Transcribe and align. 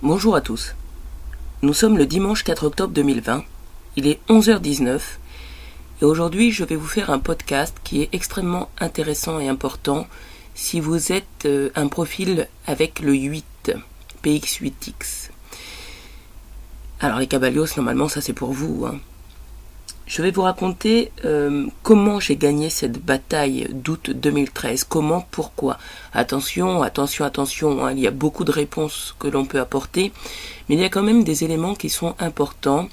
Bonjour 0.00 0.36
à 0.36 0.40
tous. 0.40 0.76
Nous 1.62 1.74
sommes 1.74 1.98
le 1.98 2.06
dimanche 2.06 2.44
4 2.44 2.68
octobre 2.68 2.94
2020. 2.94 3.42
Il 3.96 4.06
est 4.06 4.20
11h19 4.28 5.00
et 6.00 6.04
aujourd'hui 6.04 6.52
je 6.52 6.62
vais 6.62 6.76
vous 6.76 6.86
faire 6.86 7.10
un 7.10 7.18
podcast 7.18 7.76
qui 7.82 8.02
est 8.02 8.08
extrêmement 8.12 8.70
intéressant 8.78 9.40
et 9.40 9.48
important 9.48 10.06
si 10.54 10.78
vous 10.78 11.10
êtes 11.10 11.46
euh, 11.46 11.70
un 11.74 11.88
profil 11.88 12.46
avec 12.68 13.00
le 13.00 13.12
8, 13.12 13.72
PX8X. 14.22 15.30
Alors 17.00 17.18
les 17.18 17.26
cabalios, 17.26 17.66
normalement 17.76 18.06
ça 18.06 18.20
c'est 18.20 18.32
pour 18.32 18.52
vous. 18.52 18.86
Hein. 18.86 19.00
Je 20.08 20.22
vais 20.22 20.30
vous 20.30 20.40
raconter 20.40 21.12
euh, 21.26 21.66
comment 21.82 22.18
j'ai 22.18 22.36
gagné 22.36 22.70
cette 22.70 22.98
bataille 22.98 23.68
d'août 23.70 24.10
2013. 24.10 24.84
Comment, 24.84 25.26
pourquoi. 25.30 25.76
Attention, 26.14 26.82
attention, 26.82 27.26
attention. 27.26 27.84
Hein, 27.84 27.92
il 27.92 28.00
y 28.00 28.06
a 28.06 28.10
beaucoup 28.10 28.44
de 28.44 28.50
réponses 28.50 29.14
que 29.18 29.28
l'on 29.28 29.44
peut 29.44 29.60
apporter, 29.60 30.14
mais 30.68 30.76
il 30.76 30.80
y 30.80 30.84
a 30.84 30.88
quand 30.88 31.02
même 31.02 31.24
des 31.24 31.44
éléments 31.44 31.74
qui 31.74 31.90
sont 31.90 32.14
importants 32.20 32.88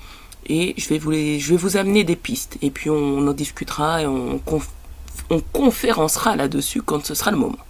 et 0.47 0.75
je 0.77 0.89
vais 0.89 0.97
vous, 0.97 1.77
amener 1.77 2.03
des 2.03 2.17
pistes. 2.17 2.57
Et 2.61 2.69
puis 2.69 2.89
on, 2.89 3.25
en 3.25 3.31
discutera 3.31 4.01
et 4.01 4.05
on 4.07 4.41
conférencera 5.53 6.35
là-dessus 6.35 6.81
quand 6.81 7.05
ce 7.05 7.15
sera 7.15 7.31
le 7.31 7.37
moment. 7.37 7.65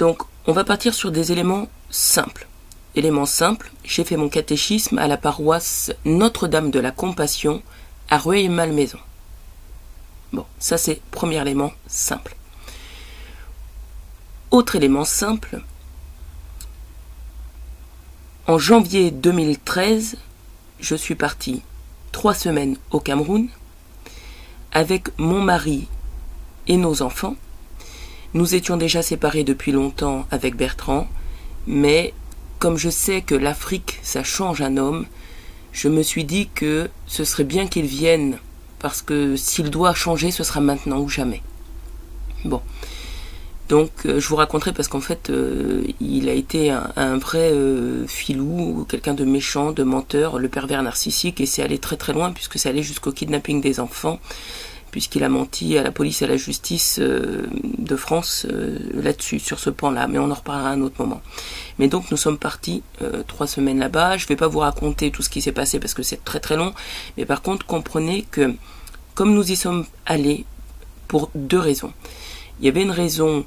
Donc, 0.00 0.22
on 0.48 0.52
va 0.52 0.64
partir 0.64 0.94
sur 0.94 1.12
des 1.12 1.30
éléments 1.30 1.68
simples. 1.90 2.48
Élément 2.96 3.26
simple, 3.26 3.72
j'ai 3.84 4.04
fait 4.04 4.16
mon 4.16 4.28
catéchisme 4.28 4.98
à 4.98 5.08
la 5.08 5.16
paroisse 5.16 5.92
Notre-Dame 6.04 6.70
de 6.70 6.78
la 6.78 6.92
Compassion 6.92 7.62
à 8.08 8.18
Rueil-Malmaison. 8.18 9.00
Bon, 10.32 10.46
ça 10.60 10.78
c'est 10.78 11.00
premier 11.10 11.40
élément 11.40 11.72
simple. 11.88 12.36
Autre 14.52 14.76
élément 14.76 15.04
simple, 15.04 15.60
en 18.46 18.58
janvier 18.58 19.10
2013, 19.10 20.16
je 20.78 20.94
suis 20.94 21.16
parti 21.16 21.62
trois 22.12 22.34
semaines 22.34 22.76
au 22.92 23.00
Cameroun 23.00 23.48
avec 24.70 25.08
mon 25.18 25.40
mari 25.40 25.88
et 26.68 26.76
nos 26.76 27.02
enfants. 27.02 27.34
Nous 28.34 28.54
étions 28.54 28.76
déjà 28.76 29.02
séparés 29.02 29.44
depuis 29.44 29.72
longtemps 29.72 30.26
avec 30.30 30.56
Bertrand, 30.56 31.08
mais 31.66 32.14
comme 32.64 32.78
je 32.78 32.88
sais 32.88 33.20
que 33.20 33.34
l'Afrique, 33.34 33.98
ça 34.02 34.22
change 34.24 34.62
un 34.62 34.78
homme, 34.78 35.04
je 35.72 35.88
me 35.88 36.02
suis 36.02 36.24
dit 36.24 36.48
que 36.54 36.88
ce 37.06 37.22
serait 37.22 37.44
bien 37.44 37.66
qu'il 37.66 37.84
vienne, 37.84 38.38
parce 38.78 39.02
que 39.02 39.36
s'il 39.36 39.68
doit 39.68 39.92
changer, 39.92 40.30
ce 40.30 40.44
sera 40.44 40.60
maintenant 40.60 41.00
ou 41.00 41.10
jamais. 41.10 41.42
Bon. 42.46 42.62
Donc 43.68 43.90
euh, 44.06 44.18
je 44.18 44.26
vous 44.28 44.36
raconterai 44.36 44.72
parce 44.72 44.88
qu'en 44.88 45.02
fait 45.02 45.28
euh, 45.28 45.84
il 46.00 46.30
a 46.30 46.32
été 46.32 46.70
un, 46.70 47.18
vrai 47.18 47.52
euh, 47.52 48.06
filou, 48.06 48.86
quelqu'un 48.88 49.12
de 49.12 49.26
méchant, 49.26 49.72
de 49.72 49.82
menteur, 49.82 50.38
le 50.38 50.48
pervers 50.48 50.82
narcissique 50.82 51.42
et 51.42 51.46
c'est 51.46 51.62
allé 51.62 51.76
très 51.76 51.98
très 51.98 52.14
loin 52.14 52.32
puisque 52.32 52.58
c'est 52.58 52.70
allé 52.70 52.82
jusqu'au 52.82 53.12
kidnapping 53.12 53.60
des 53.60 53.78
enfants 53.78 54.20
puisqu'il 54.94 55.24
a 55.24 55.28
menti 55.28 55.76
à 55.76 55.82
la 55.82 55.90
police 55.90 56.22
et 56.22 56.24
à 56.24 56.28
la 56.28 56.36
justice 56.36 57.00
euh, 57.02 57.48
de 57.78 57.96
France 57.96 58.46
euh, 58.48 58.78
là-dessus, 58.94 59.40
sur 59.40 59.58
ce 59.58 59.68
point-là, 59.68 60.06
mais 60.06 60.20
on 60.20 60.30
en 60.30 60.34
reparlera 60.34 60.68
à 60.68 60.72
un 60.72 60.82
autre 60.82 60.94
moment. 61.00 61.20
Mais 61.80 61.88
donc 61.88 62.12
nous 62.12 62.16
sommes 62.16 62.38
partis 62.38 62.84
euh, 63.02 63.24
trois 63.26 63.48
semaines 63.48 63.80
là-bas. 63.80 64.18
Je 64.18 64.26
ne 64.26 64.28
vais 64.28 64.36
pas 64.36 64.46
vous 64.46 64.60
raconter 64.60 65.10
tout 65.10 65.20
ce 65.22 65.30
qui 65.30 65.42
s'est 65.42 65.50
passé 65.50 65.80
parce 65.80 65.94
que 65.94 66.04
c'est 66.04 66.24
très 66.24 66.38
très 66.38 66.54
long, 66.54 66.72
mais 67.16 67.24
par 67.24 67.42
contre 67.42 67.66
comprenez 67.66 68.22
que 68.30 68.54
comme 69.16 69.34
nous 69.34 69.50
y 69.50 69.56
sommes 69.56 69.84
allés 70.06 70.44
pour 71.08 71.28
deux 71.34 71.58
raisons. 71.58 71.92
Il 72.60 72.66
y 72.66 72.68
avait 72.68 72.82
une 72.82 72.92
raison 72.92 73.44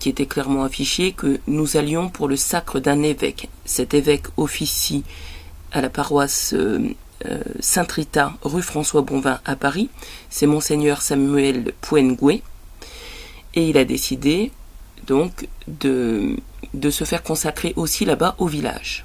qui 0.00 0.08
était 0.08 0.26
clairement 0.26 0.64
affichée 0.64 1.12
que 1.12 1.38
nous 1.46 1.76
allions 1.76 2.08
pour 2.08 2.26
le 2.26 2.34
sacre 2.34 2.80
d'un 2.80 3.04
évêque. 3.04 3.48
Cet 3.64 3.94
évêque 3.94 4.26
officie 4.36 5.04
à 5.70 5.80
la 5.80 5.90
paroisse 5.90 6.56
Saint-Rita, 7.60 8.34
rue 8.42 8.62
François 8.62 9.02
Bonvin 9.02 9.40
à 9.44 9.56
Paris. 9.56 9.88
C'est 10.30 10.46
monseigneur 10.46 11.02
Samuel 11.02 11.72
Pouengoué. 11.80 12.42
Et 13.54 13.68
il 13.68 13.76
a 13.76 13.84
décidé 13.84 14.50
donc 15.06 15.48
de, 15.66 16.36
se 16.90 17.04
faire 17.04 17.22
consacrer 17.22 17.72
aussi 17.76 18.04
là-bas 18.04 18.34
au 18.38 18.46
village. 18.46 19.04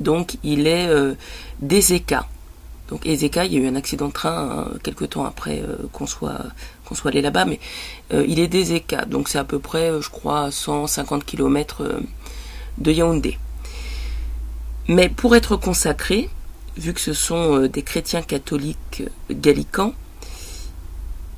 Donc 0.00 0.36
il 0.42 0.66
est 0.66 0.86
euh, 0.88 1.14
d'Ezeka. 1.60 2.26
Donc 2.88 3.06
Ezeka, 3.06 3.44
il 3.44 3.52
y 3.52 3.56
a 3.56 3.60
eu 3.60 3.66
un 3.66 3.76
accident 3.76 4.08
de 4.08 4.12
train 4.12 4.66
hein, 4.70 4.78
quelque 4.82 5.04
temps 5.04 5.24
après 5.24 5.60
euh, 5.60 5.76
qu'on 5.92 6.06
soit 6.06 6.40
allé 7.04 7.20
là-bas, 7.20 7.44
mais 7.44 7.60
il 8.12 8.38
est 8.38 8.48
d'Ezeka. 8.48 9.04
Donc 9.04 9.28
c'est 9.28 9.38
à 9.38 9.44
peu 9.44 9.58
près, 9.58 9.92
je 10.00 10.08
crois, 10.08 10.50
150 10.50 11.24
km 11.24 12.00
de 12.78 12.92
Yaoundé. 12.92 13.38
Mais 14.88 15.10
pour 15.10 15.36
être 15.36 15.56
consacré, 15.56 16.30
vu 16.78 16.94
que 16.94 17.00
ce 17.00 17.12
sont 17.12 17.56
euh, 17.56 17.68
des 17.68 17.82
chrétiens 17.82 18.22
catholiques 18.22 19.02
euh, 19.02 19.34
gallicans, 19.34 19.92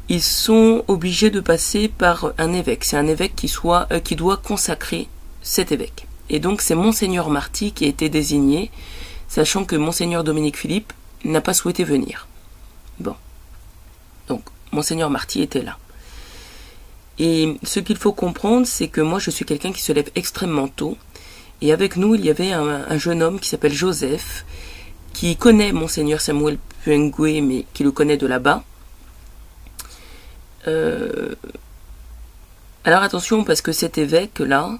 ils 0.08 0.22
sont 0.22 0.84
obligés 0.88 1.30
de 1.30 1.40
passer 1.40 1.88
par 1.88 2.32
un 2.38 2.52
évêque. 2.52 2.84
C'est 2.84 2.96
un 2.96 3.06
évêque 3.06 3.44
euh, 3.64 4.00
qui 4.00 4.16
doit 4.16 4.36
consacrer 4.36 5.08
cet 5.42 5.72
évêque. 5.72 6.06
Et 6.28 6.40
donc 6.40 6.60
c'est 6.60 6.74
Monseigneur 6.74 7.30
Marty 7.30 7.72
qui 7.72 7.86
a 7.86 7.88
été 7.88 8.08
désigné, 8.08 8.70
sachant 9.28 9.64
que 9.64 9.76
Monseigneur 9.76 10.22
Dominique 10.22 10.58
Philippe 10.58 10.92
n'a 11.24 11.40
pas 11.40 11.54
souhaité 11.54 11.84
venir. 11.84 12.28
Bon. 12.98 13.14
Donc 14.28 14.42
Monseigneur 14.72 15.10
Marty 15.10 15.42
était 15.42 15.62
là. 15.62 15.78
Et 17.18 17.56
ce 17.62 17.80
qu'il 17.80 17.96
faut 17.96 18.12
comprendre, 18.12 18.66
c'est 18.66 18.88
que 18.88 19.00
moi 19.00 19.18
je 19.18 19.30
suis 19.30 19.44
quelqu'un 19.44 19.72
qui 19.72 19.82
se 19.82 19.92
lève 19.92 20.10
extrêmement 20.14 20.68
tôt. 20.68 20.96
Et 21.62 21.72
avec 21.72 21.96
nous, 21.96 22.14
il 22.14 22.24
y 22.24 22.30
avait 22.30 22.52
un 22.52 22.96
jeune 22.96 23.22
homme 23.22 23.38
qui 23.38 23.50
s'appelle 23.50 23.74
Joseph, 23.74 24.46
qui 25.12 25.36
connaît 25.36 25.72
Monseigneur 25.72 26.20
Samuel 26.20 26.58
Puengue, 26.82 27.42
mais 27.42 27.66
qui 27.74 27.82
le 27.82 27.90
connaît 27.90 28.16
de 28.16 28.26
là-bas. 28.26 28.64
Euh, 30.68 31.34
alors 32.84 33.02
attention, 33.02 33.44
parce 33.44 33.60
que 33.60 33.72
cet 33.72 33.98
évêque-là, 33.98 34.78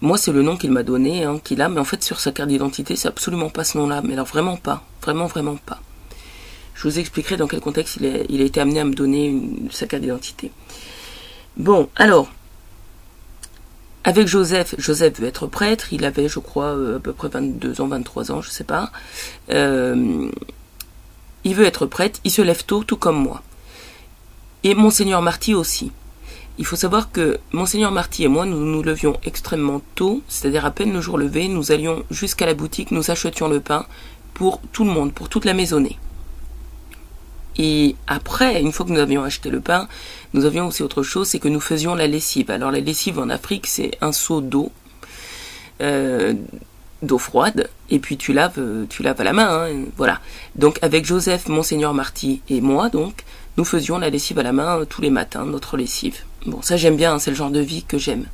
moi 0.00 0.18
c'est 0.18 0.32
le 0.32 0.42
nom 0.42 0.56
qu'il 0.56 0.70
m'a 0.70 0.82
donné, 0.82 1.24
hein, 1.24 1.40
qu'il 1.42 1.60
a, 1.62 1.68
mais 1.68 1.80
en 1.80 1.84
fait 1.84 2.02
sur 2.02 2.20
sa 2.20 2.32
carte 2.32 2.48
d'identité, 2.48 2.96
c'est 2.96 3.08
absolument 3.08 3.50
pas 3.50 3.64
ce 3.64 3.78
nom-là, 3.78 4.02
mais 4.02 4.14
alors 4.14 4.26
vraiment 4.26 4.56
pas, 4.56 4.84
vraiment, 5.02 5.26
vraiment 5.26 5.56
pas. 5.56 5.80
Je 6.74 6.88
vous 6.88 6.98
expliquerai 6.98 7.36
dans 7.36 7.46
quel 7.46 7.60
contexte 7.60 7.98
il, 8.00 8.40
a 8.40 8.44
été 8.44 8.60
amené 8.60 8.80
à 8.80 8.84
me 8.84 8.94
donner 8.94 9.40
sa 9.70 9.86
carte 9.86 10.02
d'identité. 10.02 10.50
Bon, 11.56 11.88
alors, 11.96 12.28
avec 14.04 14.28
Joseph, 14.28 14.74
Joseph 14.78 15.18
veut 15.18 15.26
être 15.26 15.46
prêtre, 15.46 15.92
il 15.92 16.04
avait, 16.04 16.28
je 16.28 16.38
crois, 16.38 16.76
euh, 16.76 16.96
à 16.96 17.00
peu 17.00 17.14
près 17.14 17.28
22 17.28 17.80
ans, 17.80 17.88
23 17.88 18.32
ans, 18.32 18.42
je 18.42 18.50
sais 18.50 18.64
pas. 18.64 18.92
Euh, 19.50 20.30
il 21.44 21.54
veut 21.54 21.64
être 21.64 21.86
prêtre, 21.86 22.20
il 22.24 22.30
se 22.30 22.42
lève 22.42 22.64
tôt, 22.64 22.84
tout 22.84 22.98
comme 22.98 23.16
moi. 23.16 23.42
Et 24.62 24.74
Monseigneur 24.74 25.22
Marty 25.22 25.54
aussi. 25.54 25.90
Il 26.58 26.66
faut 26.66 26.76
savoir 26.76 27.10
que 27.10 27.38
Monseigneur 27.52 27.90
Marty 27.90 28.24
et 28.24 28.28
moi, 28.28 28.44
nous 28.44 28.60
nous 28.60 28.82
levions 28.82 29.18
extrêmement 29.24 29.80
tôt, 29.94 30.22
c'est-à-dire 30.28 30.66
à 30.66 30.70
peine 30.70 30.92
le 30.92 31.00
jour 31.00 31.18
levé, 31.18 31.48
nous 31.48 31.72
allions 31.72 32.04
jusqu'à 32.10 32.46
la 32.46 32.54
boutique, 32.54 32.90
nous 32.90 33.10
achetions 33.10 33.48
le 33.48 33.60
pain 33.60 33.86
pour 34.34 34.60
tout 34.72 34.84
le 34.84 34.90
monde, 34.90 35.12
pour 35.12 35.28
toute 35.28 35.46
la 35.46 35.54
maisonnée. 35.54 35.98
Et 37.56 37.96
après, 38.06 38.60
une 38.60 38.72
fois 38.72 38.86
que 38.86 38.92
nous 38.92 39.00
avions 39.00 39.22
acheté 39.22 39.50
le 39.50 39.60
pain, 39.60 39.88
nous 40.32 40.44
avions 40.44 40.66
aussi 40.66 40.82
autre 40.82 41.02
chose, 41.02 41.28
c'est 41.28 41.38
que 41.38 41.48
nous 41.48 41.60
faisions 41.60 41.94
la 41.94 42.06
lessive. 42.06 42.50
Alors 42.50 42.70
la 42.70 42.80
lessive 42.80 43.18
en 43.18 43.28
Afrique, 43.28 43.66
c'est 43.66 43.92
un 44.00 44.12
seau 44.12 44.40
d'eau, 44.40 44.72
euh, 45.80 46.34
d'eau 47.02 47.18
froide, 47.18 47.68
et 47.90 47.98
puis 47.98 48.16
tu 48.16 48.32
laves, 48.32 48.86
tu 48.88 49.02
laves 49.02 49.20
à 49.20 49.24
la 49.24 49.32
main, 49.32 49.66
hein, 49.66 49.84
voilà. 49.96 50.20
Donc 50.56 50.78
avec 50.82 51.04
Joseph, 51.04 51.48
Monseigneur 51.48 51.94
Marty 51.94 52.42
et 52.48 52.60
moi, 52.60 52.88
donc, 52.88 53.24
nous 53.56 53.64
faisions 53.64 53.98
la 53.98 54.10
lessive 54.10 54.38
à 54.38 54.42
la 54.42 54.52
main 54.52 54.84
tous 54.88 55.02
les 55.02 55.10
matins, 55.10 55.44
notre 55.44 55.76
lessive. 55.76 56.18
Bon, 56.46 56.60
ça 56.62 56.76
j'aime 56.76 56.96
bien, 56.96 57.14
hein, 57.14 57.18
c'est 57.18 57.30
le 57.30 57.36
genre 57.36 57.50
de 57.50 57.60
vie 57.60 57.84
que 57.84 57.98
j'aime. 57.98 58.26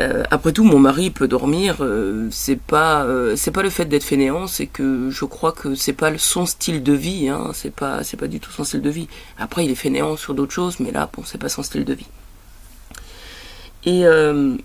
Euh, 0.00 0.24
après 0.30 0.52
tout, 0.52 0.64
mon 0.64 0.78
mari 0.78 1.10
peut 1.10 1.28
dormir. 1.28 1.76
Euh, 1.80 2.28
c'est 2.30 2.58
pas, 2.58 3.04
euh, 3.04 3.36
c'est 3.36 3.50
pas 3.50 3.62
le 3.62 3.70
fait 3.70 3.84
d'être 3.84 4.04
fainéant, 4.04 4.46
c'est 4.46 4.66
que 4.66 5.10
je 5.10 5.24
crois 5.24 5.52
que 5.52 5.74
c'est 5.74 5.92
pas 5.92 6.16
son 6.18 6.46
style 6.46 6.82
de 6.82 6.92
vie. 6.92 7.28
Hein, 7.28 7.50
c'est 7.54 7.74
pas, 7.74 8.04
c'est 8.04 8.16
pas 8.16 8.28
du 8.28 8.40
tout 8.40 8.50
son 8.50 8.64
style 8.64 8.82
de 8.82 8.90
vie. 8.90 9.08
Après, 9.38 9.64
il 9.64 9.70
est 9.70 9.76
fainéant 9.76 10.16
sur 10.16 10.34
d'autres 10.34 10.52
choses, 10.52 10.80
mais 10.80 10.90
là, 10.90 11.10
bon, 11.12 11.22
c'est 11.24 11.38
pas 11.38 11.48
son 11.48 11.62
style 11.62 11.84
de 11.84 11.94
vie. 11.94 12.06
Et 13.84 14.04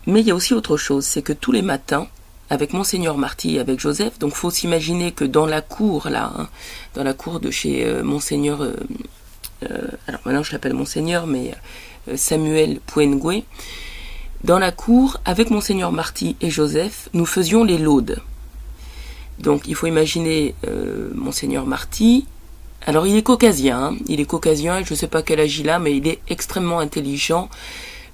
mais 0.06 0.21
il 0.21 0.27
y 0.27 0.31
a 0.31 0.35
aussi 0.35 0.53
autre 0.53 0.77
chose, 0.77 1.03
c'est 1.03 1.24
que 1.24 1.33
tous 1.33 1.51
les 1.51 1.63
matins, 1.63 2.07
avec 2.51 2.71
monseigneur 2.71 3.18
Marty 3.18 3.56
et 3.56 3.59
avec 3.59 3.80
Joseph, 3.80 4.19
donc 4.19 4.33
faut 4.33 4.51
s'imaginer 4.51 5.12
que 5.12 5.25
dans 5.25 5.47
la 5.47 5.62
cour 5.62 6.07
là, 6.09 6.31
hein, 6.38 6.47
dans 6.94 7.03
la 7.03 7.15
cour 7.15 7.39
de 7.39 7.50
chez 7.50 7.91
monseigneur, 8.03 8.62
alors 10.07 10.21
maintenant 10.23 10.44
je 10.44 10.51
l'appelle 10.51 10.75
monseigneur, 10.75 11.25
mais 11.25 11.56
Samuel 12.15 12.80
Puengue 12.85 13.44
dans 14.43 14.59
la 14.59 14.71
cour, 14.71 15.17
avec 15.25 15.49
monseigneur 15.49 15.91
Marty 15.91 16.35
et 16.41 16.49
Joseph, 16.49 17.09
nous 17.13 17.25
faisions 17.25 17.63
les 17.63 17.77
laudes. 17.77 18.21
Donc 19.39 19.67
il 19.67 19.75
faut 19.75 19.87
imaginer 19.87 20.55
euh, 20.67 21.09
monseigneur 21.15 21.65
Marty. 21.65 22.25
Alors 22.85 23.07
il 23.07 23.15
est 23.15 23.23
caucasien, 23.23 23.79
hein. 23.79 23.97
il 24.07 24.19
est 24.19 24.25
caucasien, 24.25 24.83
je 24.83 24.93
ne 24.93 24.97
sais 24.97 25.07
pas 25.07 25.21
quel 25.21 25.39
âge 25.39 25.57
il 25.59 25.69
a, 25.69 25.79
mais 25.79 25.95
il 25.95 26.07
est 26.07 26.19
extrêmement 26.29 26.79
intelligent. 26.79 27.49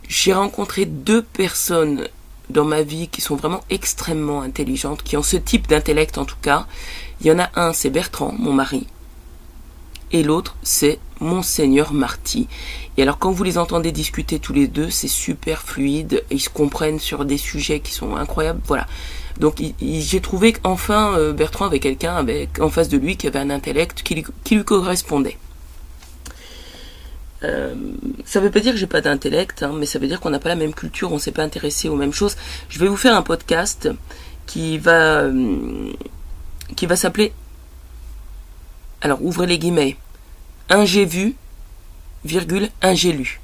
J'ai 0.07 0.33
rencontré 0.33 0.85
deux 0.85 1.21
personnes 1.21 2.07
dans 2.49 2.65
ma 2.65 2.83
vie 2.83 3.07
qui 3.07 3.21
sont 3.21 3.35
vraiment 3.35 3.61
extrêmement 3.69 4.41
intelligentes, 4.41 5.03
qui 5.03 5.17
ont 5.17 5.23
ce 5.23 5.37
type 5.37 5.67
d'intellect 5.67 6.17
en 6.17 6.25
tout 6.25 6.37
cas. 6.41 6.67
Il 7.21 7.27
y 7.27 7.31
en 7.31 7.39
a 7.39 7.49
un, 7.55 7.73
c'est 7.73 7.89
Bertrand, 7.89 8.33
mon 8.37 8.53
mari, 8.53 8.87
et 10.13 10.21
l'autre, 10.21 10.55
c'est 10.61 10.99
Monseigneur 11.19 11.91
Marty. 11.91 12.47
Et 12.97 13.01
alors 13.01 13.17
quand 13.17 13.31
vous 13.31 13.43
les 13.43 13.57
entendez 13.57 13.91
discuter 13.91 14.37
tous 14.37 14.53
les 14.53 14.67
deux, 14.67 14.91
c'est 14.91 15.07
super 15.07 15.63
fluide, 15.63 16.23
ils 16.29 16.39
se 16.39 16.49
comprennent 16.49 16.99
sur 16.99 17.25
des 17.25 17.37
sujets 17.37 17.79
qui 17.79 17.91
sont 17.91 18.15
incroyables, 18.15 18.61
voilà. 18.65 18.87
Donc 19.39 19.55
j'ai 19.81 20.21
trouvé 20.21 20.53
qu'enfin 20.53 21.17
euh, 21.17 21.33
Bertrand 21.33 21.65
avait 21.65 21.79
quelqu'un 21.79 22.15
avec 22.15 22.59
en 22.61 22.69
face 22.69 22.89
de 22.89 22.97
lui 22.97 23.17
qui 23.17 23.25
avait 23.25 23.39
un 23.39 23.49
intellect 23.49 24.03
qui 24.03 24.23
lui, 24.53 24.63
correspondait. 24.63 25.37
Euh, 27.43 27.73
ça 28.23 28.39
veut 28.39 28.51
pas 28.51 28.59
dire 28.59 28.73
que 28.73 28.77
j'ai 28.77 28.87
pas 28.87 29.01
d'intellect, 29.01 29.63
hein, 29.63 29.73
mais 29.75 29.87
ça 29.87 29.97
veut 29.97 30.07
dire 30.07 30.19
qu'on 30.19 30.29
n'a 30.29 30.39
pas 30.39 30.49
la 30.49 30.55
même 30.55 30.75
culture, 30.75 31.11
on 31.11 31.17
s'est 31.17 31.31
pas 31.31 31.43
intéressé 31.43 31.89
aux 31.89 31.95
mêmes 31.95 32.13
choses. 32.13 32.37
Je 32.69 32.77
vais 32.77 32.87
vous 32.87 32.95
faire 32.95 33.17
un 33.17 33.23
podcast 33.23 33.89
qui 34.45 34.77
va 34.77 35.21
euh, 35.21 35.91
qui 36.75 36.85
va 36.85 36.95
s'appeler 36.95 37.33
alors 39.03 39.21
ouvrez 39.21 39.47
les 39.47 39.59
guillemets 39.59 39.97
un 40.73 40.85
j'ai 40.85 41.05
vu 41.05 41.35
virgule 42.25 42.69
un 42.81 42.93
j'ai 42.93 43.13
lu 43.13 43.39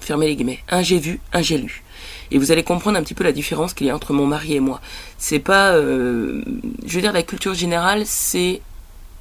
fermez 0.00 0.26
les 0.26 0.36
guillemets 0.36 0.60
un 0.68 0.82
j'ai 0.82 0.98
vu 0.98 1.20
un 1.32 1.42
j'ai 1.42 1.58
lu 1.58 1.84
et 2.30 2.38
vous 2.38 2.50
allez 2.50 2.64
comprendre 2.64 2.98
un 2.98 3.02
petit 3.02 3.14
peu 3.14 3.24
la 3.24 3.32
différence 3.32 3.74
qu'il 3.74 3.86
y 3.86 3.90
a 3.90 3.94
entre 3.94 4.12
mon 4.12 4.26
mari 4.26 4.54
et 4.54 4.60
moi. 4.60 4.80
C'est 5.18 5.38
pas, 5.38 5.74
euh, 5.74 6.42
je 6.84 6.94
veux 6.94 7.00
dire, 7.00 7.12
la 7.12 7.22
culture 7.22 7.54
générale, 7.54 8.02
c'est 8.06 8.60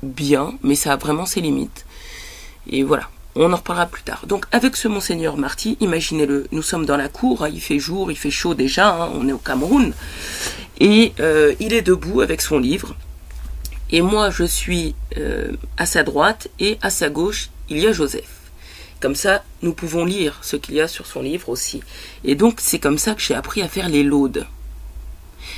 bien, 0.02 0.54
mais 0.64 0.76
ça 0.76 0.94
a 0.94 0.96
vraiment 0.98 1.26
ses 1.26 1.42
limites. 1.42 1.86
Et 2.68 2.82
voilà, 2.82 3.10
on 3.36 3.52
en 3.52 3.56
reparlera 3.56 3.86
plus 3.86 4.04
tard. 4.04 4.26
Donc 4.28 4.46
avec 4.52 4.76
ce 4.76 4.88
monseigneur 4.88 5.38
Marty, 5.38 5.78
imaginez-le, 5.80 6.48
nous 6.52 6.62
sommes 6.62 6.86
dans 6.86 6.98
la 6.98 7.10
cour, 7.10 7.44
hein, 7.44 7.50
il 7.54 7.62
fait 7.62 7.80
jour, 7.80 8.12
il 8.12 8.18
fait 8.18 8.32
chaud 8.32 8.54
déjà, 8.54 8.90
hein, 8.90 9.10
on 9.14 9.28
est 9.28 9.34
au 9.34 9.38
Cameroun, 9.38 9.94
et 10.80 11.14
euh, 11.20 11.54
il 11.60 11.74
est 11.74 11.82
debout 11.82 12.22
avec 12.22 12.42
son 12.42 12.58
livre. 12.58 12.96
Et 13.92 14.02
moi, 14.02 14.30
je 14.30 14.44
suis 14.44 14.96
euh, 15.18 15.52
à 15.78 15.86
sa 15.86 16.04
droite 16.04 16.48
et 16.60 16.78
à 16.82 16.90
sa 16.90 17.10
gauche, 17.10 17.50
il 17.70 17.80
y 17.80 17.88
a 17.88 17.92
Joseph. 17.92 18.30
Comme 19.00 19.16
ça, 19.16 19.44
nous 19.62 19.74
pouvons 19.74 20.06
lire 20.06 20.40
ce 20.42 20.56
qu'il 20.56 20.76
y 20.76 20.82
a 20.82 20.88
sur 20.88 21.06
son 21.06 21.22
livre 21.22 21.50
aussi. 21.50 21.82
Et 22.24 22.36
donc, 22.36 22.60
c'est 22.62 22.80
comme 22.80 22.98
ça 22.98 23.14
que 23.14 23.22
j'ai 23.22 23.36
appris 23.36 23.62
à 23.62 23.68
faire 23.68 23.90
les 23.90 24.04
laudes. 24.04 24.48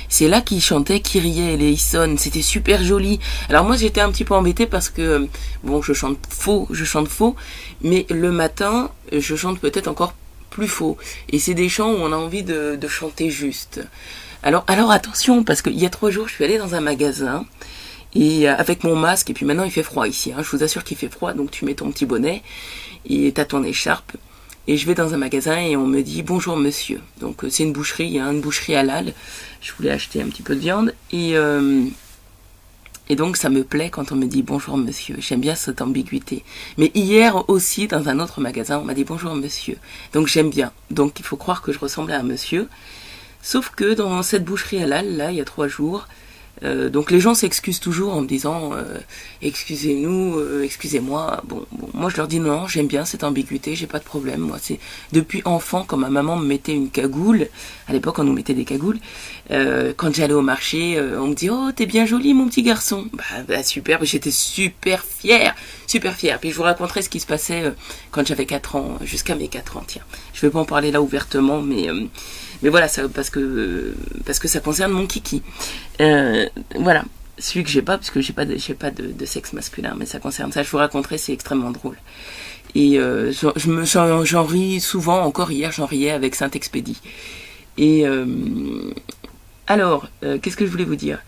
C'est 0.08 0.28
là 0.28 0.40
qu'il 0.40 0.60
chantait 0.60 1.00
Kyrie 1.00 1.40
eleison, 1.40 2.16
c'était 2.18 2.42
super 2.42 2.82
joli. 2.82 3.20
Alors 3.48 3.64
moi 3.64 3.76
j'étais 3.76 4.00
un 4.00 4.10
petit 4.10 4.24
peu 4.24 4.34
embêtée 4.34 4.66
parce 4.66 4.88
que 4.88 5.28
bon 5.64 5.82
je 5.82 5.92
chante 5.92 6.18
faux, 6.28 6.66
je 6.70 6.84
chante 6.84 7.08
faux, 7.08 7.36
mais 7.82 8.06
le 8.10 8.30
matin 8.30 8.90
je 9.12 9.36
chante 9.36 9.60
peut-être 9.60 9.88
encore 9.88 10.14
plus 10.50 10.68
faux. 10.68 10.96
Et 11.30 11.38
c'est 11.38 11.54
des 11.54 11.68
chants 11.68 11.92
où 11.92 11.96
on 11.98 12.12
a 12.12 12.16
envie 12.16 12.42
de, 12.42 12.76
de 12.76 12.88
chanter 12.88 13.30
juste. 13.30 13.80
Alors 14.42 14.64
alors 14.66 14.90
attention 14.90 15.42
parce 15.44 15.62
qu'il 15.62 15.78
y 15.78 15.86
a 15.86 15.90
trois 15.90 16.10
jours 16.10 16.28
je 16.28 16.34
suis 16.34 16.44
allée 16.44 16.58
dans 16.58 16.74
un 16.74 16.80
magasin 16.80 17.44
et 18.16 18.48
euh, 18.48 18.56
avec 18.56 18.82
mon 18.82 18.96
masque 18.96 19.30
et 19.30 19.34
puis 19.34 19.44
maintenant 19.44 19.64
il 19.64 19.70
fait 19.70 19.82
froid 19.82 20.08
ici. 20.08 20.32
Hein. 20.32 20.42
je 20.42 20.50
vous 20.56 20.62
assure 20.62 20.84
qu'il 20.84 20.96
fait 20.96 21.08
froid 21.08 21.34
donc 21.34 21.50
tu 21.50 21.64
mets 21.64 21.74
ton 21.74 21.90
petit 21.90 22.06
bonnet 22.06 22.42
et 23.08 23.30
t'as 23.32 23.44
ton 23.44 23.62
écharpe. 23.62 24.16
Et 24.68 24.76
je 24.76 24.86
vais 24.86 24.96
dans 24.96 25.14
un 25.14 25.16
magasin 25.16 25.58
et 25.58 25.76
on 25.76 25.86
me 25.86 26.02
dit 26.02 26.22
bonjour 26.22 26.56
monsieur. 26.56 27.00
Donc 27.20 27.44
euh, 27.44 27.50
c'est 27.50 27.62
une 27.62 27.72
boucherie, 27.72 28.18
a 28.18 28.24
une 28.24 28.40
boucherie 28.40 28.74
halal. 28.74 29.12
Je 29.60 29.72
voulais 29.74 29.90
acheter 29.90 30.22
un 30.22 30.26
petit 30.26 30.42
peu 30.42 30.54
de 30.54 30.60
viande 30.60 30.94
et 31.12 31.36
euh, 31.36 31.84
et 33.08 33.14
donc 33.14 33.36
ça 33.36 33.50
me 33.50 33.62
plaît 33.62 33.90
quand 33.90 34.10
on 34.10 34.16
me 34.16 34.26
dit 34.26 34.42
bonjour 34.42 34.76
monsieur. 34.76 35.16
J'aime 35.18 35.40
bien 35.40 35.54
cette 35.54 35.82
ambiguïté. 35.82 36.42
Mais 36.78 36.90
hier 36.94 37.48
aussi 37.48 37.86
dans 37.86 38.08
un 38.08 38.18
autre 38.18 38.40
magasin 38.40 38.78
on 38.78 38.84
m'a 38.84 38.94
dit 38.94 39.04
bonjour 39.04 39.34
monsieur. 39.34 39.76
Donc 40.14 40.26
j'aime 40.26 40.50
bien. 40.50 40.72
Donc 40.90 41.20
il 41.20 41.24
faut 41.24 41.36
croire 41.36 41.60
que 41.60 41.70
je 41.70 41.78
ressemble 41.78 42.12
à 42.12 42.18
un 42.18 42.24
monsieur. 42.24 42.68
Sauf 43.42 43.70
que 43.70 43.92
dans 43.92 44.22
cette 44.22 44.44
boucherie 44.44 44.82
halal 44.82 45.16
là 45.16 45.30
il 45.30 45.36
y 45.36 45.40
a 45.40 45.44
trois 45.44 45.68
jours 45.68 46.08
euh, 46.62 46.88
donc 46.88 47.10
les 47.10 47.20
gens 47.20 47.34
s'excusent 47.34 47.80
toujours 47.80 48.14
en 48.14 48.22
me 48.22 48.26
disant 48.26 48.72
euh, 48.72 48.98
excusez-nous, 49.42 50.38
euh, 50.38 50.62
excusez-moi. 50.62 51.42
Bon, 51.46 51.66
moi 51.92 52.08
je 52.08 52.16
leur 52.16 52.28
dis 52.28 52.40
non, 52.40 52.66
j'aime 52.66 52.86
bien 52.86 53.04
cette 53.04 53.24
ambiguïté, 53.24 53.76
j'ai 53.76 53.86
pas 53.86 53.98
de 53.98 54.04
problème. 54.04 54.40
Moi 54.40 54.58
c'est 54.60 54.78
depuis 55.12 55.42
enfant 55.44 55.84
quand 55.86 55.96
ma 55.96 56.08
maman 56.08 56.36
me 56.36 56.46
mettait 56.46 56.72
une 56.72 56.90
cagoule. 56.90 57.48
À 57.88 57.92
l'époque 57.92 58.18
on 58.18 58.24
nous 58.24 58.32
mettait 58.32 58.54
des 58.54 58.64
cagoules. 58.64 58.98
quand 59.50 60.14
j'allais 60.14 60.34
au 60.34 60.42
marché, 60.42 60.98
on 61.18 61.28
me 61.28 61.34
dit 61.34 61.50
oh 61.50 61.70
t'es 61.74 61.86
bien 61.86 62.06
joli 62.06 62.34
mon 62.34 62.48
petit 62.48 62.62
garçon. 62.62 63.06
Bah, 63.12 63.24
bah 63.46 63.62
super, 63.62 64.04
j'étais 64.04 64.30
super 64.30 65.04
fière, 65.04 65.54
super 65.86 66.14
fière. 66.14 66.38
Puis 66.40 66.50
je 66.50 66.56
vous 66.56 66.62
raconterai 66.62 67.02
ce 67.02 67.08
qui 67.08 67.20
se 67.20 67.26
passait 67.26 67.72
quand 68.10 68.26
j'avais 68.26 68.46
4 68.46 68.76
ans, 68.76 68.98
jusqu'à 69.02 69.34
mes 69.34 69.48
4 69.48 69.76
ans. 69.76 69.84
Tiens, 69.86 70.02
je 70.32 70.40
vais 70.40 70.50
pas 70.50 70.60
en 70.60 70.64
parler 70.64 70.90
là 70.90 71.02
ouvertement, 71.02 71.60
mais 71.60 71.88
mais 72.62 72.68
voilà, 72.68 72.88
ça, 72.88 73.08
parce 73.08 73.30
que 73.30 73.94
parce 74.24 74.38
que 74.38 74.48
ça 74.48 74.60
concerne 74.60 74.92
mon 74.92 75.06
kiki. 75.06 75.42
Euh, 76.00 76.46
voilà, 76.76 77.04
celui 77.38 77.64
que 77.64 77.70
j'ai 77.70 77.82
pas, 77.82 77.98
parce 77.98 78.10
que 78.10 78.20
j'ai 78.20 78.32
pas 78.32 78.44
j'ai 78.56 78.74
pas 78.74 78.90
de, 78.90 79.24
sexe 79.24 79.52
masculin, 79.52 79.94
mais 79.98 80.06
ça 80.06 80.18
concerne 80.18 80.52
ça. 80.52 80.62
Je 80.62 80.70
vous 80.70 80.78
raconterai, 80.78 81.18
c'est 81.18 81.32
extrêmement 81.32 81.70
drôle. 81.70 81.96
Et 82.74 82.98
euh, 82.98 83.32
je, 83.32 83.70
me, 83.70 83.84
j'en, 83.84 84.44
ris 84.44 84.80
souvent. 84.80 85.22
Encore 85.22 85.50
hier, 85.50 85.72
j'en 85.72 85.86
riais 85.86 86.10
avec 86.10 86.34
Saint-Expédie. 86.34 87.00
Et 87.78 88.06
euh, 88.06 88.26
alors, 89.66 90.08
qu'est-ce 90.20 90.56
que 90.56 90.66
je 90.66 90.70
voulais 90.70 90.84
vous 90.84 90.96
dire? 90.96 91.20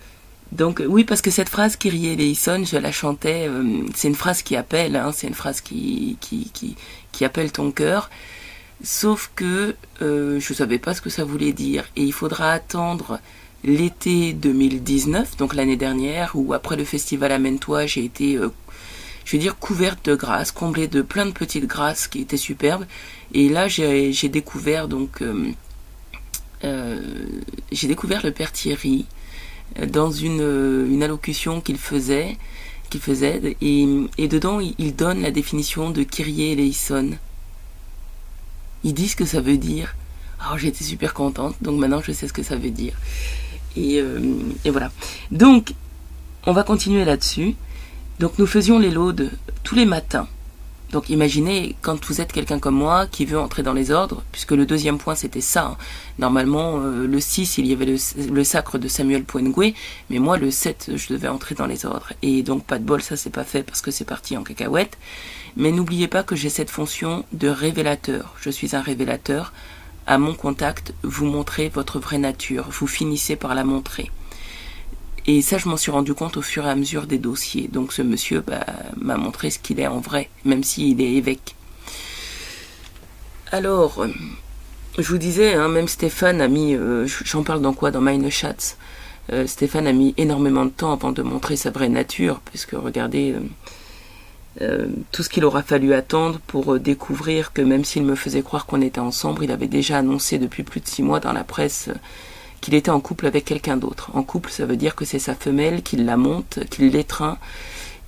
Donc 0.52 0.82
oui, 0.86 1.04
parce 1.04 1.20
que 1.20 1.30
cette 1.30 1.50
phrase 1.50 1.76
Kyrie 1.76 2.08
eleison, 2.08 2.64
je 2.64 2.78
la 2.78 2.90
chantais. 2.90 3.50
c'est 3.94 4.08
une 4.08 4.14
phrase 4.14 4.42
qui 4.42 4.56
appelle, 4.56 4.96
hein, 4.96 5.12
c'est 5.12 5.26
une 5.26 5.34
phrase 5.34 5.60
qui 5.60 6.16
qui, 6.22 6.50
qui, 6.54 6.74
qui 7.12 7.24
appelle 7.26 7.52
ton 7.52 7.70
cœur. 7.70 8.08
Sauf 8.82 9.32
que 9.34 9.74
euh, 10.02 10.38
je 10.38 10.52
ne 10.52 10.56
savais 10.56 10.78
pas 10.78 10.94
ce 10.94 11.00
que 11.00 11.10
ça 11.10 11.24
voulait 11.24 11.52
dire. 11.52 11.84
Et 11.96 12.02
il 12.04 12.12
faudra 12.12 12.52
attendre 12.52 13.18
l'été 13.64 14.32
2019, 14.32 15.36
donc 15.36 15.54
l'année 15.54 15.76
dernière, 15.76 16.32
où 16.34 16.52
après 16.54 16.76
le 16.76 16.84
festival 16.84 17.32
Amentois, 17.32 17.86
j'ai 17.86 18.04
été, 18.04 18.36
euh, 18.36 18.50
je 19.24 19.36
veux 19.36 19.42
dire, 19.42 19.58
couverte 19.58 20.04
de 20.04 20.14
grâce, 20.14 20.52
comblée 20.52 20.86
de 20.86 21.02
plein 21.02 21.26
de 21.26 21.32
petites 21.32 21.66
grâces 21.66 22.06
qui 22.06 22.20
étaient 22.20 22.36
superbes. 22.36 22.86
Et 23.34 23.48
là, 23.48 23.66
j'ai 23.66 24.28
découvert 24.28 24.86
donc, 24.86 25.22
euh, 26.64 27.00
j'ai 27.72 27.88
découvert 27.88 28.24
le 28.24 28.30
père 28.30 28.52
Thierry 28.52 29.06
dans 29.88 30.12
une, 30.12 30.86
une 30.88 31.02
allocution 31.02 31.60
qu'il 31.60 31.78
faisait, 31.78 32.36
qu'il 32.90 33.00
faisait, 33.00 33.56
et, 33.60 33.86
et 34.18 34.28
dedans, 34.28 34.60
il, 34.60 34.94
donne 34.94 35.20
la 35.20 35.32
définition 35.32 35.90
de 35.90 36.04
Kyrie 36.04 36.52
eleison 36.52 37.18
ils 38.84 38.94
disent 38.94 39.12
ce 39.12 39.16
que 39.16 39.24
ça 39.24 39.40
veut 39.40 39.56
dire. 39.58 39.94
Alors 40.40 40.58
j'étais 40.58 40.84
super 40.84 41.14
contente, 41.14 41.56
donc 41.60 41.78
maintenant 41.78 42.00
je 42.02 42.12
sais 42.12 42.28
ce 42.28 42.32
que 42.32 42.42
ça 42.42 42.56
veut 42.56 42.70
dire. 42.70 42.94
Et, 43.76 44.00
euh, 44.00 44.20
et 44.64 44.70
voilà. 44.70 44.90
Donc, 45.30 45.74
on 46.46 46.52
va 46.52 46.62
continuer 46.62 47.04
là-dessus. 47.04 47.54
Donc 48.18 48.38
nous 48.38 48.46
faisions 48.46 48.78
les 48.78 48.90
laudes 48.90 49.30
tous 49.62 49.74
les 49.74 49.84
matins. 49.84 50.28
Donc 50.92 51.10
imaginez 51.10 51.76
quand 51.82 52.02
vous 52.06 52.20
êtes 52.20 52.32
quelqu'un 52.32 52.58
comme 52.58 52.74
moi 52.74 53.06
qui 53.06 53.26
veut 53.26 53.38
entrer 53.38 53.62
dans 53.62 53.74
les 53.74 53.90
ordres, 53.90 54.22
puisque 54.32 54.52
le 54.52 54.64
deuxième 54.64 54.96
point 54.98 55.14
c'était 55.14 55.42
ça. 55.42 55.66
Hein. 55.66 55.76
Normalement 56.18 56.80
euh, 56.80 57.06
le 57.06 57.20
6 57.20 57.58
il 57.58 57.66
y 57.66 57.72
avait 57.74 57.84
le, 57.84 58.44
sacre 58.44 58.78
de 58.78 58.88
Samuel 58.88 59.24
Poingoué, 59.24 59.74
mais 60.08 60.18
moi 60.18 60.38
le 60.38 60.50
7 60.50 60.92
je 60.94 61.12
devais 61.12 61.28
entrer 61.28 61.54
dans 61.54 61.66
les 61.66 61.84
ordres. 61.84 62.12
Et 62.22 62.42
donc 62.42 62.64
pas 62.64 62.78
de 62.78 62.84
bol, 62.84 63.02
ça 63.02 63.16
c'est 63.16 63.30
pas 63.30 63.44
fait 63.44 63.62
parce 63.62 63.82
que 63.82 63.90
c'est 63.90 64.06
parti 64.06 64.36
en 64.36 64.42
cacahuète. 64.42 64.96
Mais 65.58 65.72
n'oubliez 65.72 66.06
pas 66.06 66.22
que 66.22 66.36
j'ai 66.36 66.50
cette 66.50 66.70
fonction 66.70 67.24
de 67.32 67.48
révélateur. 67.48 68.34
Je 68.40 68.48
suis 68.48 68.76
un 68.76 68.80
révélateur. 68.80 69.52
À 70.06 70.16
mon 70.16 70.32
contact, 70.32 70.94
vous 71.02 71.26
montrez 71.26 71.68
votre 71.68 71.98
vraie 71.98 72.18
nature, 72.18 72.68
vous 72.70 72.86
finissez 72.86 73.34
par 73.34 73.56
la 73.56 73.64
montrer. 73.64 74.10
Et 75.26 75.42
ça, 75.42 75.58
je 75.58 75.68
m'en 75.68 75.76
suis 75.76 75.90
rendu 75.90 76.14
compte 76.14 76.36
au 76.36 76.42
fur 76.42 76.64
et 76.64 76.70
à 76.70 76.76
mesure 76.76 77.06
des 77.06 77.18
dossiers. 77.18 77.68
Donc 77.68 77.92
ce 77.92 78.02
monsieur 78.02 78.40
bah, 78.40 78.64
m'a 78.96 79.16
montré 79.16 79.50
ce 79.50 79.58
qu'il 79.58 79.80
est 79.80 79.88
en 79.88 79.98
vrai, 79.98 80.30
même 80.44 80.62
s'il 80.62 81.00
est 81.02 81.12
évêque. 81.14 81.56
Alors, 83.50 84.06
je 84.96 85.08
vous 85.08 85.18
disais, 85.18 85.54
hein, 85.54 85.68
même 85.68 85.88
Stéphane 85.88 86.40
a 86.40 86.48
mis, 86.48 86.74
euh, 86.74 87.06
j'en 87.24 87.42
parle 87.42 87.62
dans 87.62 87.72
quoi? 87.72 87.90
Dans 87.90 88.00
Meine 88.00 88.30
Schatz. 88.30 88.78
Euh, 89.32 89.46
Stéphane 89.46 89.88
a 89.88 89.92
mis 89.92 90.14
énormément 90.18 90.64
de 90.64 90.70
temps 90.70 90.92
avant 90.92 91.12
de 91.12 91.22
montrer 91.22 91.56
sa 91.56 91.70
vraie 91.70 91.88
nature, 91.88 92.40
puisque 92.44 92.72
regardez 92.72 93.32
euh, 93.32 93.40
tout 95.12 95.22
ce 95.22 95.28
qu'il 95.28 95.44
aura 95.44 95.62
fallu 95.62 95.94
attendre 95.94 96.40
pour 96.46 96.80
découvrir 96.80 97.52
que 97.52 97.62
même 97.62 97.84
s'il 97.84 98.04
me 98.04 98.16
faisait 98.16 98.42
croire 98.42 98.66
qu'on 98.66 98.80
était 98.80 99.00
ensemble, 99.00 99.44
il 99.44 99.52
avait 99.52 99.68
déjà 99.68 99.98
annoncé 99.98 100.38
depuis 100.38 100.64
plus 100.64 100.80
de 100.80 100.86
six 100.86 101.02
mois 101.02 101.20
dans 101.20 101.32
la 101.32 101.44
presse 101.44 101.90
qu'il 102.60 102.74
était 102.74 102.90
en 102.90 103.00
couple 103.00 103.26
avec 103.26 103.44
quelqu'un 103.44 103.76
d'autre. 103.76 104.10
En 104.14 104.22
couple, 104.22 104.50
ça 104.50 104.66
veut 104.66 104.76
dire 104.76 104.94
que 104.94 105.04
c'est 105.04 105.18
sa 105.18 105.34
femelle, 105.34 105.82
qu'il 105.82 106.04
la 106.04 106.16
monte, 106.16 106.58
qu'il 106.70 106.90
l'étreint 106.90 107.38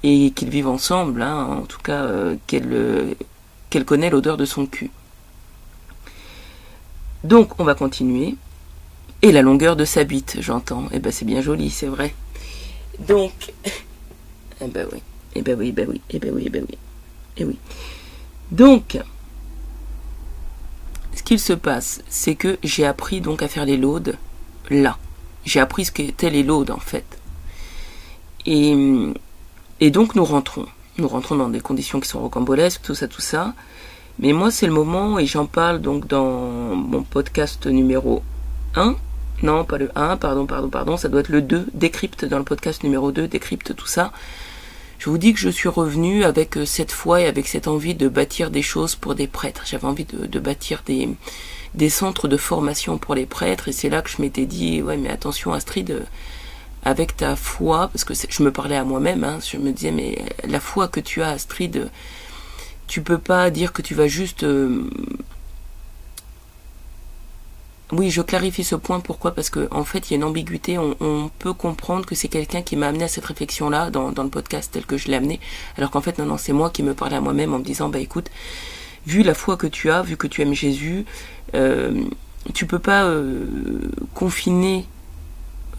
et 0.03 0.33
qu'ils 0.33 0.51
vivent 0.51 0.69
ensemble, 0.69 1.23
hein, 1.23 1.45
en 1.45 1.67
tout 1.67 1.79
cas 1.79 2.03
euh, 2.03 2.37
qu'elle 2.47 3.15
qu'elle 3.69 3.85
connaît 3.85 4.11
l'odeur 4.11 4.37
de 4.37 4.45
son 4.45 4.67
cul. 4.67 4.91
Donc 7.25 7.61
on 7.61 7.65
va 7.65 7.75
continuer. 7.75 8.37
Et 9.23 9.33
la 9.33 9.43
longueur 9.43 9.77
de 9.77 9.85
sa 9.85 10.05
bite, 10.05 10.39
j'entends. 10.41 10.89
Eh 10.93 10.99
ben 10.99 11.13
c'est 11.13 11.27
bien 11.27 11.43
joli, 11.43 11.71
c'est 11.71 11.87
vrai. 11.87 12.15
Donc, 13.07 13.53
eh 14.61 14.67
ben 14.67 14.87
oui, 14.93 15.03
eh 15.35 15.43
ben 15.43 15.59
oui, 15.59 15.69
eh 15.69 15.73
ben 15.73 15.89
oui, 15.89 16.01
eh 16.11 16.19
ben 16.19 16.33
oui, 16.35 16.43
eh 16.47 16.51
ben 16.51 16.65
oui, 16.69 16.79
eh 17.37 17.45
oui. 17.45 17.59
Donc, 18.51 18.99
qu'il 21.31 21.39
se 21.39 21.53
passe, 21.53 22.03
c'est 22.09 22.35
que 22.35 22.59
j'ai 22.65 22.85
appris 22.85 23.21
donc 23.21 23.41
à 23.41 23.47
faire 23.47 23.65
les 23.65 23.77
laudes 23.77 24.17
là. 24.69 24.99
J'ai 25.45 25.61
appris 25.61 25.85
ce 25.85 25.93
qu'étaient 25.93 26.29
les 26.29 26.43
laudes 26.43 26.73
en 26.73 26.81
fait. 26.81 27.07
Et, 28.47 28.75
et 29.79 29.93
donc 29.93 30.17
nous 30.17 30.25
rentrons. 30.25 30.67
Nous 30.99 31.07
rentrons 31.07 31.37
dans 31.37 31.49
des 31.49 31.61
conditions 31.61 32.01
qui 32.01 32.09
sont 32.09 32.19
rocambolesques, 32.19 32.83
tout 32.83 32.97
ça, 32.97 33.07
tout 33.07 33.21
ça. 33.21 33.55
Mais 34.19 34.33
moi, 34.33 34.51
c'est 34.51 34.67
le 34.67 34.73
moment, 34.73 35.21
et 35.21 35.27
j'en 35.27 35.47
parle 35.47 35.81
donc 35.81 36.09
dans 36.09 36.75
mon 36.75 37.05
podcast 37.05 37.65
numéro 37.69 38.25
1. 38.75 38.97
Non, 39.45 39.65
pas 39.65 39.79
le 39.79 39.89
1, 39.95 40.17
pardon, 40.17 40.47
pardon, 40.47 40.69
pardon, 40.69 40.97
ça 40.97 41.09
doit 41.09 41.21
être 41.21 41.29
le 41.29 41.43
2, 41.43 41.69
décrypte 41.75 42.25
dans 42.25 42.39
le 42.39 42.45
podcast 42.45 42.83
numéro 42.83 43.13
2, 43.13 43.29
décrypte 43.29 43.77
tout 43.77 43.87
ça. 43.87 44.11
Je 45.01 45.09
vous 45.09 45.17
dis 45.17 45.33
que 45.33 45.41
je 45.41 45.49
suis 45.49 45.71
revenu 45.71 46.25
avec 46.25 46.59
euh, 46.59 46.67
cette 46.67 46.93
foi 46.93 47.23
et 47.23 47.27
avec 47.27 47.49
cette 47.49 47.69
envie 47.69 47.95
de 47.95 48.07
bâtir 48.07 48.51
des 48.51 48.61
choses 48.61 48.97
pour 48.97 49.15
des 49.15 49.27
prêtres. 49.27 49.63
J'avais 49.65 49.87
envie 49.87 50.05
de, 50.05 50.39
bâtir 50.39 50.83
des, 50.85 51.09
des 51.73 51.89
centres 51.89 52.29
de 52.29 52.37
formation 52.37 52.99
pour 52.99 53.15
les 53.15 53.25
prêtres, 53.25 53.69
et 53.69 53.73
c'est 53.73 53.89
là 53.89 54.03
que 54.03 54.11
je 54.11 54.21
m'étais 54.21 54.45
dit, 54.45 54.83
ouais, 54.83 54.99
mais 54.99 55.09
attention 55.09 55.55
Astrid, 55.55 55.91
euh, 55.91 56.03
avec 56.85 57.17
ta 57.17 57.35
foi, 57.35 57.89
parce 57.89 58.05
que 58.05 58.13
je 58.13 58.43
me 58.43 58.53
parlais 58.53 58.77
à 58.77 58.85
moi-même, 58.85 59.25
hein, 59.25 59.39
je 59.41 59.57
me 59.57 59.73
disais, 59.73 59.91
mais 59.91 60.23
la 60.47 60.61
foi 60.61 60.87
que 60.87 61.01
tu 61.01 61.23
as, 61.23 61.31
Astrid, 61.31 61.91
tu 62.87 63.01
peux 63.01 63.19
pas 63.19 63.49
dire 63.49 63.73
que 63.73 63.81
tu 63.81 63.95
vas 63.95 64.07
juste... 64.07 64.43
Euh, 64.43 64.85
oui, 67.93 68.11
je 68.11 68.23
clarifie 68.23 68.65
ce 68.65 68.77
point. 68.77 69.01
Pourquoi? 69.01 69.35
Parce 69.35 69.51
qu'en 69.51 69.67
en 69.71 69.85
fait, 69.85 70.11
il 70.11 70.13
y 70.13 70.15
a 70.15 70.17
une 70.17 70.25
ambiguïté. 70.25 70.79
On, 70.79 71.31
peut 71.39 71.53
comprendre 71.53 72.07
que 72.07 72.15
c'est 72.15 72.29
quelqu'un 72.29 72.63
qui 72.63 72.77
m'a 72.77 72.89
amené 72.89 73.05
à 73.05 73.09
cette 73.09 73.25
réflexion-là 73.25 73.91
dans, 73.91 74.11
le 74.11 74.29
podcast 74.29 74.71
tel 74.73 74.85
que 74.85 74.97
je 74.97 75.09
l'ai 75.09 75.17
amené. 75.17 75.41
Alors 75.77 75.91
qu'en 75.91 76.01
fait, 76.01 76.19
non, 76.19 76.27
non, 76.27 76.37
c'est 76.37 76.53
moi 76.53 76.71
qui 76.71 76.83
me 76.83 76.95
parlais 76.95 77.17
à 77.17 77.21
moi-même 77.21 77.53
en 77.55 77.59
me 77.59 77.65
disant, 77.65 77.89
bah 77.89 77.99
écoute, 77.99 78.31
vu 79.07 79.23
la 79.23 79.35
foi 79.35 79.57
que 79.57 79.67
tu 79.67 79.91
as, 79.91 80.03
vu 80.03 80.17
que 80.17 80.27
tu 80.27 80.43
aimes 80.43 80.55
Jésus, 80.55 81.05
euh, 81.55 82.05
tu 82.55 82.67
peux 82.67 82.79
pas 82.79 83.05
euh, 83.05 83.47
confiner 84.15 84.87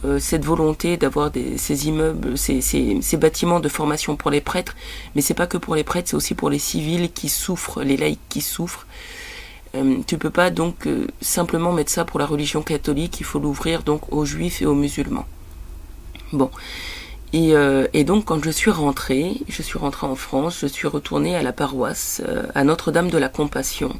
euh, 0.04 0.20
cette 0.20 0.44
volonté 0.44 0.98
d'avoir 0.98 1.32
ces 1.58 1.88
immeubles, 1.88 2.38
ces, 2.38 2.62
ces, 2.62 3.18
bâtiments 3.18 3.60
de 3.60 3.70
formation 3.70 4.16
pour 4.16 4.32
les 4.32 4.42
prêtres, 4.42 4.76
mais 5.16 5.22
c'est 5.22 5.36
pas 5.36 5.48
que 5.48 5.58
pour 5.58 5.76
les 5.76 5.84
prêtres, 5.84 6.10
c'est 6.10 6.16
aussi 6.16 6.34
pour 6.34 6.50
les 6.50 6.60
civils 6.60 7.12
qui 7.12 7.30
souffrent, 7.30 7.84
les 7.84 7.98
laïcs 7.98 8.20
qui 8.28 8.42
souffrent. 8.42 8.88
Euh, 9.76 10.00
tu 10.06 10.18
peux 10.18 10.30
pas 10.30 10.50
donc 10.50 10.86
euh, 10.88 11.08
simplement 11.22 11.72
mettre 11.72 11.92
ça 11.92 12.04
pour 12.06 12.20
la 12.20 12.26
religion 12.26 12.62
catholique, 12.62 13.20
il 13.20 13.26
faut 13.26 13.40
l'ouvrir 13.40 13.84
donc 13.84 14.12
aux 14.12 14.26
juifs 14.26 14.62
et 14.62 14.66
aux 14.66 14.76
musulmans. 14.76 15.26
Bon. 16.34 16.50
Et, 17.34 17.54
et, 17.94 18.04
donc 18.04 18.26
quand 18.26 18.44
je 18.44 18.50
suis 18.50 18.72
rentrée, 18.72 19.38
je 19.48 19.62
suis 19.62 19.80
rentrée 19.80 20.06
en 20.06 20.16
France, 20.16 20.58
je 20.60 20.68
suis 20.68 20.90
retournée 20.90 21.34
à 21.34 21.42
la 21.42 21.54
paroisse, 21.54 22.22
à 22.54 22.66
Notre-Dame 22.66 23.10
de 23.10 23.18
la 23.18 23.30
Compassion, 23.30 23.98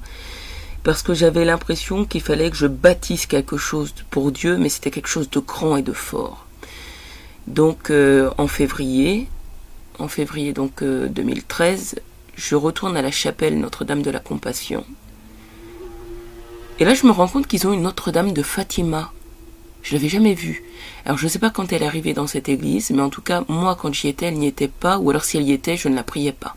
parce 0.84 1.02
que 1.02 1.14
j'avais 1.14 1.46
l'impression 1.46 2.04
qu'il 2.04 2.20
fallait 2.20 2.50
que 2.50 2.58
je 2.58 2.68
bâtisse 2.68 3.28
quelque 3.28 3.56
chose 3.56 3.94
pour 4.10 4.34
Dieu, 4.34 4.58
mais 4.58 4.68
c'était 4.68 4.92
quelque 4.92 5.08
chose 5.08 5.30
de 5.30 5.40
grand 5.40 5.78
et 5.78 5.82
de 5.82 5.94
fort. 5.94 6.46
Donc 7.48 7.90
euh, 7.90 8.30
en 8.38 8.48
février, 8.48 9.28
en 10.00 10.08
février 10.08 10.54
donc 10.54 10.84
2013, 10.84 11.96
euh, 11.98 12.02
je 12.36 12.56
retourne 12.56 12.96
à 12.98 13.02
la 13.02 13.12
chapelle 13.12 13.60
Notre-Dame 13.60 14.02
de 14.02 14.12
la 14.12 14.20
Compassion. 14.20 14.86
Et 16.82 16.84
là, 16.84 16.96
je 16.96 17.06
me 17.06 17.12
rends 17.12 17.28
compte 17.28 17.46
qu'ils 17.46 17.68
ont 17.68 17.74
une 17.74 17.84
Notre-Dame 17.84 18.34
de 18.34 18.42
Fatima. 18.42 19.12
Je 19.84 19.94
l'avais 19.94 20.10
jamais 20.10 20.34
vue. 20.34 20.64
Alors 21.06 21.20
je 21.20 21.26
ne 21.26 21.30
sais 21.30 21.38
pas 21.38 21.52
quand 21.52 21.72
elle 21.72 21.84
est 21.84 21.86
arrivée 21.86 22.16
dans 22.16 22.26
cette 22.26 22.50
église, 22.50 22.90
mais 22.90 23.04
en 23.04 23.12
tout 23.12 23.22
cas, 23.22 23.44
moi 23.48 23.78
quand 23.80 23.94
j'y 23.94 24.08
étais, 24.08 24.26
elle 24.26 24.40
n'y 24.40 24.48
était 24.48 24.68
pas, 24.68 24.98
ou 24.98 25.12
alors 25.12 25.24
si 25.24 25.38
elle 25.38 25.44
y 25.44 25.52
était, 25.52 25.78
je 25.78 25.90
ne 25.90 25.96
la 25.96 26.02
priais 26.02 26.32
pas. 26.32 26.56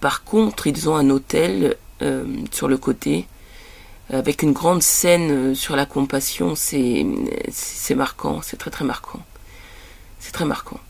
Par 0.00 0.24
contre, 0.24 0.66
ils 0.66 0.88
ont 0.88 0.96
un 0.96 1.10
hôtel 1.10 1.76
euh, 2.00 2.24
sur 2.52 2.68
le 2.68 2.78
côté, 2.78 3.26
avec 4.08 4.42
une 4.42 4.54
grande 4.54 4.82
scène 4.82 5.30
euh, 5.30 5.54
sur 5.54 5.76
la 5.76 5.84
compassion, 5.84 6.54
c'est 6.54 7.04
c'est 7.50 7.94
marquant, 7.94 8.40
c'est 8.42 8.56
très 8.56 8.70
très 8.70 8.86
marquant. 8.86 9.20
C'est 10.20 10.32
très 10.32 10.46
marquant. 10.46 10.80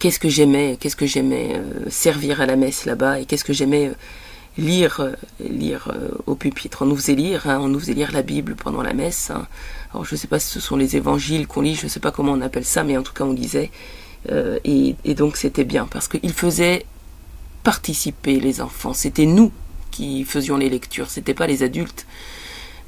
Qu'est-ce 0.00 0.18
que 0.18 0.28
j'aimais, 0.28 0.76
qu'est-ce 0.80 0.96
que 0.96 1.06
j'aimais 1.06 1.52
euh, 1.54 1.88
servir 1.90 2.40
à 2.40 2.46
la 2.46 2.56
messe 2.56 2.86
là-bas 2.86 3.20
et 3.20 3.24
qu'est-ce 3.24 3.44
que 3.44 3.52
j'aimais 3.52 3.92
lire 4.58 5.12
lire 5.40 5.92
au 6.26 6.34
pupitre. 6.34 6.82
On 6.82 6.86
nous 6.86 6.96
faisait 6.96 7.14
lire, 7.14 7.46
hein, 7.46 7.58
on 7.60 7.68
nous 7.68 7.80
faisait 7.80 7.94
lire 7.94 8.12
la 8.12 8.22
Bible 8.22 8.54
pendant 8.54 8.82
la 8.82 8.94
messe. 8.94 9.30
Hein. 9.30 9.46
Alors 9.90 10.04
je 10.04 10.14
ne 10.14 10.18
sais 10.18 10.28
pas 10.28 10.38
si 10.38 10.48
ce 10.48 10.60
sont 10.60 10.76
les 10.76 10.96
évangiles 10.96 11.46
qu'on 11.46 11.60
lit, 11.60 11.74
je 11.74 11.84
ne 11.84 11.88
sais 11.90 12.00
pas 12.00 12.10
comment 12.10 12.32
on 12.32 12.40
appelle 12.40 12.64
ça, 12.64 12.84
mais 12.84 12.96
en 12.96 13.02
tout 13.02 13.12
cas 13.12 13.24
on 13.24 13.32
lisait. 13.32 13.70
et, 14.64 14.96
et 15.04 15.14
donc 15.14 15.36
c'était 15.36 15.64
bien 15.64 15.86
parce 15.86 16.08
qu'il 16.08 16.32
faisait 16.32 16.86
participer 17.62 18.38
les 18.38 18.60
enfants. 18.60 18.92
C'était 18.92 19.26
nous 19.26 19.50
qui 19.90 20.24
faisions 20.24 20.56
les 20.56 20.68
lectures, 20.68 21.10
c'était 21.10 21.34
pas 21.34 21.46
les 21.46 21.62
adultes. 21.62 22.06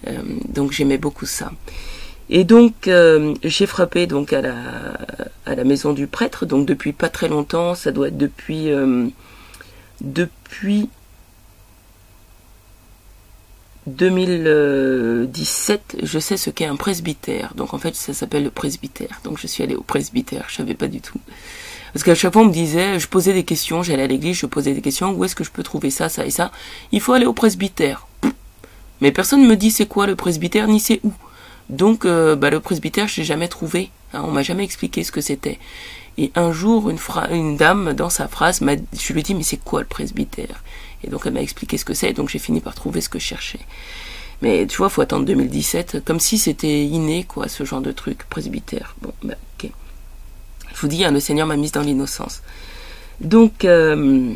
Euh, 0.07 0.23
donc 0.49 0.73
j'aimais 0.73 0.99
beaucoup 0.99 1.27
ça. 1.27 1.51
Et 2.31 2.45
donc 2.45 2.87
euh, 2.87 3.35
j'ai 3.43 3.67
frappé 3.67 4.07
donc 4.07 4.33
à 4.33 4.43
la 4.43 4.55
à 5.47 5.55
la 5.55 5.65
maison 5.65 5.93
du 5.93 6.07
prêtre. 6.07 6.47
Donc 6.47 6.67
depuis 6.67 6.93
pas 6.93 7.09
très 7.09 7.29
longtemps, 7.29 7.75
ça 7.75 7.91
doit 7.91 8.09
être 8.09 8.19
depuis 8.19 8.71
euh, 8.71 9.09
depuis 10.01 10.89
2017, 13.89 15.99
je 16.03 16.19
sais 16.19 16.37
ce 16.37 16.51
qu'est 16.51 16.67
un 16.67 16.77
presbytère. 16.77 17.55
Donc 17.55 17.73
en 17.75 17.79
fait, 17.79 17.95
ça 17.95 18.13
s'appelle 18.13 18.45
le 18.45 18.51
presbytère. 18.51 19.21
Donc 19.25 19.39
je 19.39 19.47
suis 19.47 19.63
allée 19.63 19.77
au 19.77 19.83
presbytère, 19.83 20.45
je 20.49 20.57
savais 20.57 20.75
pas 20.75 20.89
du 20.89 21.01
tout. 21.01 21.21
Parce 21.93 22.05
qu'à 22.05 22.15
chaque 22.15 22.33
fois, 22.33 22.43
on 22.43 22.47
me 22.47 22.53
disait, 22.53 22.99
je 22.99 23.09
posais 23.09 23.33
des 23.33 23.45
questions, 23.45 23.83
j'allais 23.83 24.05
à 24.05 24.07
l'église, 24.07 24.37
je 24.37 24.47
posais 24.47 24.75
des 24.75 24.83
questions, 24.83 25.13
où 25.13 25.25
est-ce 25.25 25.35
que 25.35 25.45
je 25.45 25.51
peux 25.51 25.63
trouver 25.63 25.91
ça, 25.91 26.09
ça 26.09 26.27
et 26.27 26.31
ça? 26.31 26.51
Il 26.93 27.01
faut 27.01 27.13
aller 27.13 27.27
au 27.27 27.33
presbytère. 27.33 28.07
Mais 29.01 29.13
personne 29.13 29.43
ne 29.43 29.49
me 29.49 29.57
dit 29.57 29.71
c'est 29.71 29.87
quoi 29.87 30.07
le 30.07 30.17
presbytère, 30.17 30.69
ni 30.69 30.81
c'est 30.81 31.01
où. 31.03 31.13
Donc, 31.71 32.05
euh, 32.05 32.37
bah, 32.37 32.51
le 32.51 32.61
presbytère, 32.61 33.09
je 33.09 33.17
l'ai 33.17 33.25
jamais 33.25 33.49
trouvé. 33.49 33.91
Hein, 34.13 34.23
on 34.25 34.31
m'a 34.31 34.43
jamais 34.43 34.65
expliqué 34.65 35.05
ce 35.05 35.13
que 35.13 35.21
c'était. 35.21 35.59
Et 36.17 36.33
un 36.35 36.53
jour, 36.53 36.91
une, 36.91 36.99
une 37.31 37.57
dame, 37.57 37.93
dans 37.93 38.11
sa 38.11 38.27
phrase, 38.27 38.61
je 38.61 39.13
lui 39.13 39.21
ai 39.21 39.23
dit, 39.23 39.35
mais 39.35 39.43
c'est 39.43 39.63
quoi 39.63 39.81
le 39.81 39.87
presbytère? 39.87 40.63
Et 41.05 41.11
donc, 41.11 41.23
elle 41.27 41.33
m'a 41.33 41.43
expliqué 41.43 41.79
ce 41.79 41.85
que 41.85 41.95
c'est, 41.95 42.13
donc 42.13 42.29
j'ai 42.29 42.39
fini 42.39 42.61
par 42.61 42.75
trouver 42.75 43.01
ce 43.01 43.09
que 43.09 43.19
je 43.19 43.25
cherchais. 43.25 43.61
Mais 44.43 44.67
tu 44.67 44.77
vois, 44.79 44.89
faut 44.89 45.03
attendre 45.03 45.25
2017, 45.25 46.05
comme 46.05 46.21
si 46.21 46.39
c'était 46.39 46.85
inné, 46.85 47.25
quoi, 47.25 47.49
ce 47.49 47.65
genre 47.65 47.81
de 47.81 47.93
truc, 47.93 48.25
presbytère. 48.29 48.95
Bon, 49.03 49.13
bah, 49.23 49.35
ok. 49.59 49.71
Je 50.75 50.81
vous 50.81 50.89
dis, 50.89 51.05
hein, 51.05 51.11
le 51.11 51.21
Seigneur 51.21 51.47
m'a 51.47 51.57
mise 51.57 51.73
dans 51.73 51.83
l'innocence. 51.83 52.43
Donc, 53.21 53.65
euh, 53.65 54.35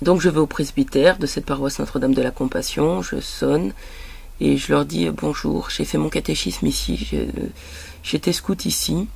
donc 0.00 0.20
je 0.20 0.28
vais 0.28 0.38
au 0.38 0.46
presbytère 0.46 1.18
de 1.18 1.26
cette 1.26 1.46
paroisse 1.46 1.78
Notre-Dame 1.78 2.14
de 2.14 2.22
la 2.22 2.30
Compassion, 2.30 3.02
je 3.02 3.20
sonne 3.20 3.72
et 4.40 4.56
je 4.56 4.72
leur 4.72 4.84
dis 4.84 5.08
bonjour, 5.10 5.70
j'ai 5.70 5.84
fait 5.84 5.98
mon 5.98 6.08
catéchisme 6.08 6.66
ici, 6.66 7.10
j'étais 8.02 8.32
scout 8.32 8.64
ici 8.64 9.06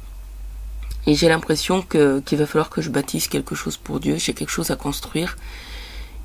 et 1.07 1.15
j'ai 1.15 1.29
l'impression 1.29 1.83
qu'il 1.83 2.39
va 2.39 2.47
falloir 2.47 2.71
que 2.71 2.81
je 2.81 2.91
bâtisse 2.91 3.29
quelque 3.29 3.55
chose 3.55 3.77
pour 3.77 4.01
Dieu, 4.01 4.17
j'ai 4.17 4.33
quelque 4.33 4.51
chose 4.51 4.71
à 4.71 4.77
construire 4.77 5.37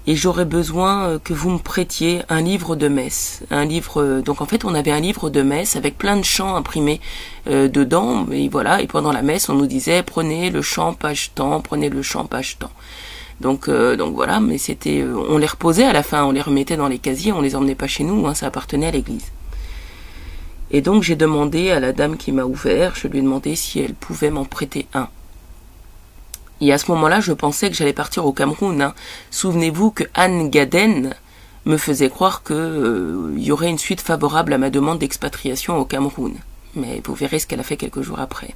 et 0.05 0.15
j'aurais 0.15 0.45
besoin 0.45 1.07
euh, 1.07 1.19
que 1.19 1.33
vous 1.33 1.49
me 1.49 1.59
prêtiez 1.59 2.23
un 2.29 2.41
livre 2.41 2.75
de 2.75 2.87
messe. 2.87 3.43
Un 3.51 3.65
livre, 3.65 4.01
euh, 4.01 4.21
donc 4.21 4.41
en 4.41 4.45
fait, 4.45 4.65
on 4.65 4.75
avait 4.75 4.91
un 4.91 4.99
livre 4.99 5.29
de 5.29 5.41
messe 5.41 5.75
avec 5.75 5.97
plein 5.97 6.17
de 6.17 6.23
chants 6.23 6.55
imprimés 6.55 6.99
euh, 7.47 7.67
dedans, 7.67 8.27
et 8.31 8.49
voilà. 8.49 8.81
Et 8.81 8.87
pendant 8.87 9.11
la 9.11 9.21
messe, 9.21 9.49
on 9.49 9.55
nous 9.55 9.67
disait 9.67 10.03
prenez 10.03 10.49
le 10.49 10.61
chant 10.61 10.93
page 10.93 11.31
temps, 11.33 11.61
prenez 11.61 11.89
le 11.89 12.01
chant 12.01 12.25
page 12.25 12.57
temps. 12.59 12.71
Donc, 13.41 13.69
donc 13.69 14.15
voilà, 14.15 14.39
mais 14.39 14.57
c'était, 14.57 15.03
on 15.03 15.37
les 15.37 15.47
reposait 15.47 15.83
à 15.83 15.91
la 15.91 16.03
fin, 16.03 16.23
on 16.23 16.31
les 16.31 16.41
remettait 16.41 16.77
dans 16.77 16.87
les 16.87 16.99
casiers, 16.99 17.33
on 17.33 17.41
les 17.41 17.55
emmenait 17.57 17.75
pas 17.75 17.87
chez 17.87 18.03
nous, 18.03 18.25
hein, 18.25 18.35
ça 18.35 18.45
appartenait 18.45 18.87
à 18.87 18.91
l'église. 18.91 19.31
Et 20.71 20.81
donc 20.81 21.03
j'ai 21.03 21.15
demandé 21.15 21.71
à 21.71 21.79
la 21.81 21.91
dame 21.91 22.15
qui 22.15 22.31
m'a 22.31 22.45
ouvert, 22.45 22.93
je 22.95 23.07
lui 23.07 23.19
ai 23.19 23.21
demandé 23.21 23.55
si 23.55 23.79
elle 23.79 23.95
pouvait 23.95 24.29
m'en 24.29 24.45
prêter 24.45 24.85
un. 24.93 25.09
Et 26.65 26.71
à 26.71 26.77
ce 26.77 26.89
moment-là, 26.91 27.19
je 27.19 27.33
pensais 27.33 27.69
que 27.69 27.75
j'allais 27.75 27.91
partir 27.91 28.25
au 28.25 28.31
Cameroun. 28.31 28.81
Hein. 28.81 28.93
Souvenez-vous 29.31 29.91
que 29.91 30.05
Anne 30.13 30.49
Gaden 30.49 31.13
me 31.65 31.75
faisait 31.75 32.09
croire 32.09 32.41
qu'il 32.41 32.55
euh, 32.55 33.33
y 33.35 33.51
aurait 33.51 33.69
une 33.69 33.77
suite 33.77 33.99
favorable 33.99 34.53
à 34.53 34.57
ma 34.57 34.69
demande 34.69 34.99
d'expatriation 34.99 35.77
au 35.77 35.83
Cameroun. 35.83 36.35
Mais 36.75 37.01
vous 37.03 37.15
verrez 37.15 37.39
ce 37.39 37.47
qu'elle 37.47 37.59
a 37.59 37.63
fait 37.63 37.75
quelques 37.75 38.01
jours 38.01 38.21
après. 38.21 38.55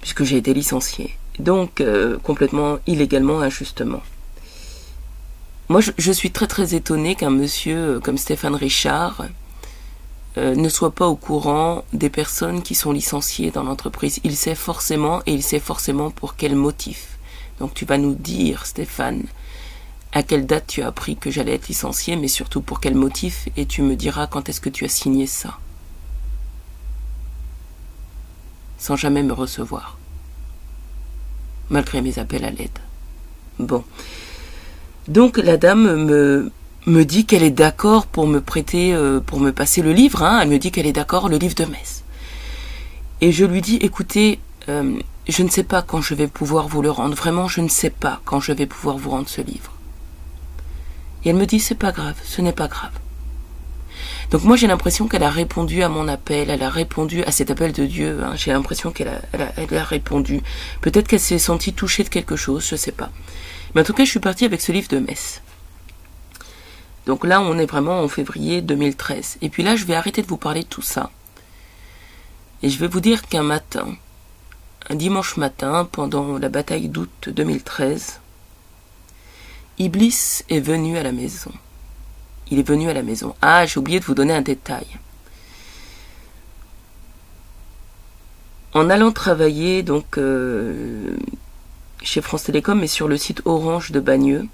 Puisque 0.00 0.24
j'ai 0.24 0.36
été 0.36 0.52
licenciée. 0.52 1.16
Donc, 1.38 1.80
euh, 1.80 2.18
complètement 2.24 2.78
illégalement, 2.88 3.40
injustement. 3.40 4.02
Moi, 5.68 5.80
je, 5.80 5.92
je 5.96 6.10
suis 6.10 6.32
très 6.32 6.48
très 6.48 6.74
étonnée 6.74 7.14
qu'un 7.14 7.30
monsieur 7.30 7.76
euh, 7.76 8.00
comme 8.00 8.18
Stéphane 8.18 8.56
Richard 8.56 9.26
euh, 10.36 10.54
ne 10.54 10.68
soit 10.68 10.90
pas 10.90 11.08
au 11.08 11.16
courant 11.16 11.84
des 11.92 12.10
personnes 12.10 12.62
qui 12.62 12.74
sont 12.74 12.92
licenciées 12.92 13.50
dans 13.50 13.62
l'entreprise. 13.62 14.20
Il 14.24 14.36
sait 14.36 14.54
forcément 14.54 15.20
et 15.26 15.32
il 15.32 15.42
sait 15.42 15.60
forcément 15.60 16.10
pour 16.10 16.36
quel 16.36 16.54
motif. 16.54 17.18
Donc 17.58 17.74
tu 17.74 17.84
vas 17.84 17.98
nous 17.98 18.14
dire, 18.14 18.66
Stéphane, 18.66 19.24
à 20.12 20.22
quelle 20.22 20.46
date 20.46 20.66
tu 20.66 20.82
as 20.82 20.88
appris 20.88 21.16
que 21.16 21.30
j'allais 21.30 21.54
être 21.54 21.68
licencié, 21.68 22.16
mais 22.16 22.28
surtout 22.28 22.60
pour 22.60 22.80
quel 22.80 22.94
motif, 22.94 23.48
et 23.56 23.66
tu 23.66 23.82
me 23.82 23.96
diras 23.96 24.26
quand 24.26 24.48
est-ce 24.48 24.60
que 24.60 24.70
tu 24.70 24.84
as 24.84 24.88
signé 24.88 25.26
ça. 25.26 25.58
Sans 28.78 28.96
jamais 28.96 29.22
me 29.22 29.32
recevoir. 29.32 29.98
Malgré 31.70 32.00
mes 32.00 32.18
appels 32.18 32.44
à 32.44 32.50
l'aide. 32.50 32.78
Bon. 33.58 33.84
Donc 35.08 35.36
la 35.36 35.56
dame 35.56 36.04
me 36.04 36.52
me 36.88 37.04
dit 37.04 37.24
qu'elle 37.26 37.42
est 37.42 37.50
d'accord 37.50 38.06
pour 38.06 38.26
me 38.26 38.40
prêter, 38.40 38.94
euh, 38.94 39.20
pour 39.20 39.40
me 39.40 39.52
passer 39.52 39.82
le 39.82 39.92
livre. 39.92 40.22
Hein. 40.22 40.40
Elle 40.42 40.48
me 40.48 40.58
dit 40.58 40.70
qu'elle 40.70 40.86
est 40.86 40.92
d'accord, 40.92 41.28
le 41.28 41.36
livre 41.36 41.54
de 41.54 41.64
messe. 41.64 42.04
Et 43.20 43.32
je 43.32 43.44
lui 43.44 43.60
dis, 43.60 43.76
écoutez, 43.76 44.38
euh, 44.68 44.98
je 45.28 45.42
ne 45.42 45.48
sais 45.48 45.64
pas 45.64 45.82
quand 45.82 46.00
je 46.00 46.14
vais 46.14 46.28
pouvoir 46.28 46.68
vous 46.68 46.82
le 46.82 46.90
rendre. 46.90 47.14
Vraiment, 47.14 47.48
je 47.48 47.60
ne 47.60 47.68
sais 47.68 47.90
pas 47.90 48.20
quand 48.24 48.40
je 48.40 48.52
vais 48.52 48.66
pouvoir 48.66 48.96
vous 48.96 49.10
rendre 49.10 49.28
ce 49.28 49.40
livre. 49.40 49.72
Et 51.24 51.30
elle 51.30 51.36
me 51.36 51.46
dit, 51.46 51.60
c'est 51.60 51.74
pas 51.74 51.92
grave, 51.92 52.16
ce 52.24 52.40
n'est 52.40 52.52
pas 52.52 52.68
grave. 52.68 52.92
Donc 54.30 54.44
moi 54.44 54.56
j'ai 54.56 54.66
l'impression 54.66 55.08
qu'elle 55.08 55.22
a 55.22 55.30
répondu 55.30 55.82
à 55.82 55.88
mon 55.88 56.06
appel, 56.06 56.50
elle 56.50 56.62
a 56.62 56.68
répondu 56.68 57.24
à 57.24 57.32
cet 57.32 57.50
appel 57.50 57.72
de 57.72 57.86
Dieu. 57.86 58.20
Hein. 58.22 58.34
J'ai 58.36 58.52
l'impression 58.52 58.90
qu'elle 58.90 59.08
a, 59.08 59.20
elle 59.56 59.76
a, 59.76 59.84
répondu. 59.84 60.42
Peut-être 60.82 61.08
qu'elle 61.08 61.20
s'est 61.20 61.38
sentie 61.38 61.72
touchée 61.72 62.04
de 62.04 62.10
quelque 62.10 62.36
chose, 62.36 62.66
je 62.68 62.76
sais 62.76 62.92
pas. 62.92 63.10
Mais 63.74 63.80
en 63.80 63.84
tout 63.84 63.94
cas, 63.94 64.04
je 64.04 64.10
suis 64.10 64.20
partie 64.20 64.44
avec 64.44 64.60
ce 64.60 64.70
livre 64.70 64.88
de 64.88 64.98
messe. 64.98 65.40
Donc 67.08 67.24
là, 67.24 67.40
on 67.40 67.56
est 67.58 67.64
vraiment 67.64 68.02
en 68.02 68.08
février 68.08 68.60
2013. 68.60 69.38
Et 69.40 69.48
puis 69.48 69.62
là, 69.62 69.76
je 69.76 69.86
vais 69.86 69.94
arrêter 69.94 70.20
de 70.20 70.26
vous 70.26 70.36
parler 70.36 70.60
de 70.60 70.68
tout 70.68 70.82
ça. 70.82 71.10
Et 72.62 72.68
je 72.68 72.78
vais 72.78 72.86
vous 72.86 73.00
dire 73.00 73.22
qu'un 73.26 73.42
matin, 73.42 73.96
un 74.90 74.94
dimanche 74.94 75.38
matin, 75.38 75.88
pendant 75.90 76.36
la 76.36 76.50
bataille 76.50 76.90
d'août 76.90 77.30
2013, 77.30 78.20
Iblis 79.78 80.42
est 80.50 80.60
venu 80.60 80.98
à 80.98 81.02
la 81.02 81.12
maison. 81.12 81.50
Il 82.50 82.58
est 82.58 82.68
venu 82.68 82.90
à 82.90 82.94
la 82.94 83.02
maison. 83.02 83.34
Ah, 83.40 83.64
j'ai 83.64 83.80
oublié 83.80 84.00
de 84.00 84.04
vous 84.04 84.14
donner 84.14 84.34
un 84.34 84.42
détail. 84.42 84.86
En 88.74 88.90
allant 88.90 89.12
travailler 89.12 89.82
donc 89.82 90.18
euh, 90.18 91.16
chez 92.02 92.20
France 92.20 92.42
Télécom, 92.42 92.78
mais 92.78 92.86
sur 92.86 93.08
le 93.08 93.16
site 93.16 93.40
Orange 93.46 93.92
de 93.92 94.00
Bagneux, 94.00 94.46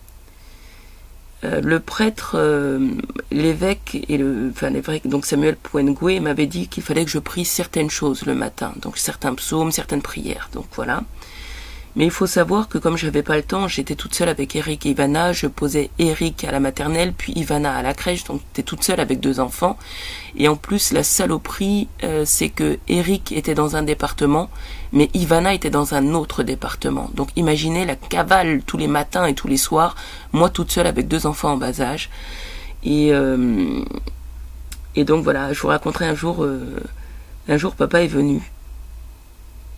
euh, 1.45 1.61
le 1.61 1.81
prêtre, 1.81 2.37
euh, 2.39 2.89
l'évêque 3.31 4.05
et 4.09 4.17
le, 4.17 4.51
enfin 4.51 4.71
l'évêque, 4.71 5.07
donc 5.07 5.27
Samuel 5.27 5.57
Pouengoué 5.57 6.21
m'avait 6.21 6.47
dit 6.47 6.69
qu'il 6.69 6.83
fallait 6.83 7.05
que 7.05 7.11
je 7.11 7.19
prie 7.19 7.45
certaines 7.45 7.91
choses 7.91 8.25
le 8.25 8.35
matin, 8.35 8.73
donc 8.81 8.99
certains 8.99 9.35
psaumes, 9.35 9.71
certaines 9.71 10.03
prières, 10.03 10.49
donc 10.53 10.67
voilà. 10.75 11.03
Mais 11.97 12.05
il 12.05 12.11
faut 12.11 12.27
savoir 12.27 12.69
que 12.69 12.77
comme 12.79 12.97
j'avais 12.97 13.23
pas 13.23 13.37
le 13.37 13.45
temps, 13.45 13.69
j'étais 13.69 13.95
toute 13.95 14.15
seule 14.15 14.29
avec 14.29 14.57
Eric 14.57 14.85
et 14.85 14.91
Ivana, 14.91 15.33
je 15.33 15.47
posais 15.47 15.91
Eric 16.01 16.43
à 16.43 16.51
la 16.51 16.59
maternelle, 16.59 17.13
puis 17.17 17.33
Ivana 17.37 17.77
à 17.77 17.83
la 17.83 17.95
crèche, 17.95 18.25
donc 18.25 18.41
j'étais 18.49 18.65
toute 18.65 18.83
seule 18.83 18.99
avec 18.99 19.21
deux 19.21 19.39
enfants. 19.39 19.79
Et 20.37 20.49
en 20.49 20.57
plus, 20.57 20.93
la 20.93 21.05
saloperie, 21.05 21.87
euh, 22.03 22.25
c'est 22.27 22.49
que 22.49 22.79
Eric 22.89 23.31
était 23.31 23.55
dans 23.55 23.77
un 23.77 23.83
département, 23.83 24.51
mais 24.93 25.09
Ivana 25.15 25.55
était 25.55 25.71
dans 25.71 25.95
un 25.95 26.15
autre 26.15 26.43
département. 26.43 27.11
Donc 27.15 27.29
imaginez 27.37 27.85
la 27.85 27.95
cavale 27.95 28.63
tous 28.67 28.77
les 28.77 28.89
matins 28.89 29.27
et 29.27 29.35
tous 29.35 29.47
les 29.47 29.57
soirs, 29.57 29.95
moi 30.33 30.51
toute 30.51 30.73
seule 30.73 30.89
avec 30.89 31.07
deux 31.07 31.27
enfants 31.27 31.53
en 31.53 31.57
bas 31.57 31.81
âge. 31.81 32.11
Et, 32.83 33.13
euh, 33.13 33.85
et 34.97 35.05
donc 35.05 35.23
voilà, 35.23 35.53
je 35.53 35.61
vous 35.61 35.69
raconterai 35.69 36.07
un 36.07 36.17
jour, 36.17 36.43
euh, 36.43 36.83
un 37.49 37.57
jour 37.57 37.77
papa 37.77 38.03
est 38.03 38.09
venu 38.09 38.43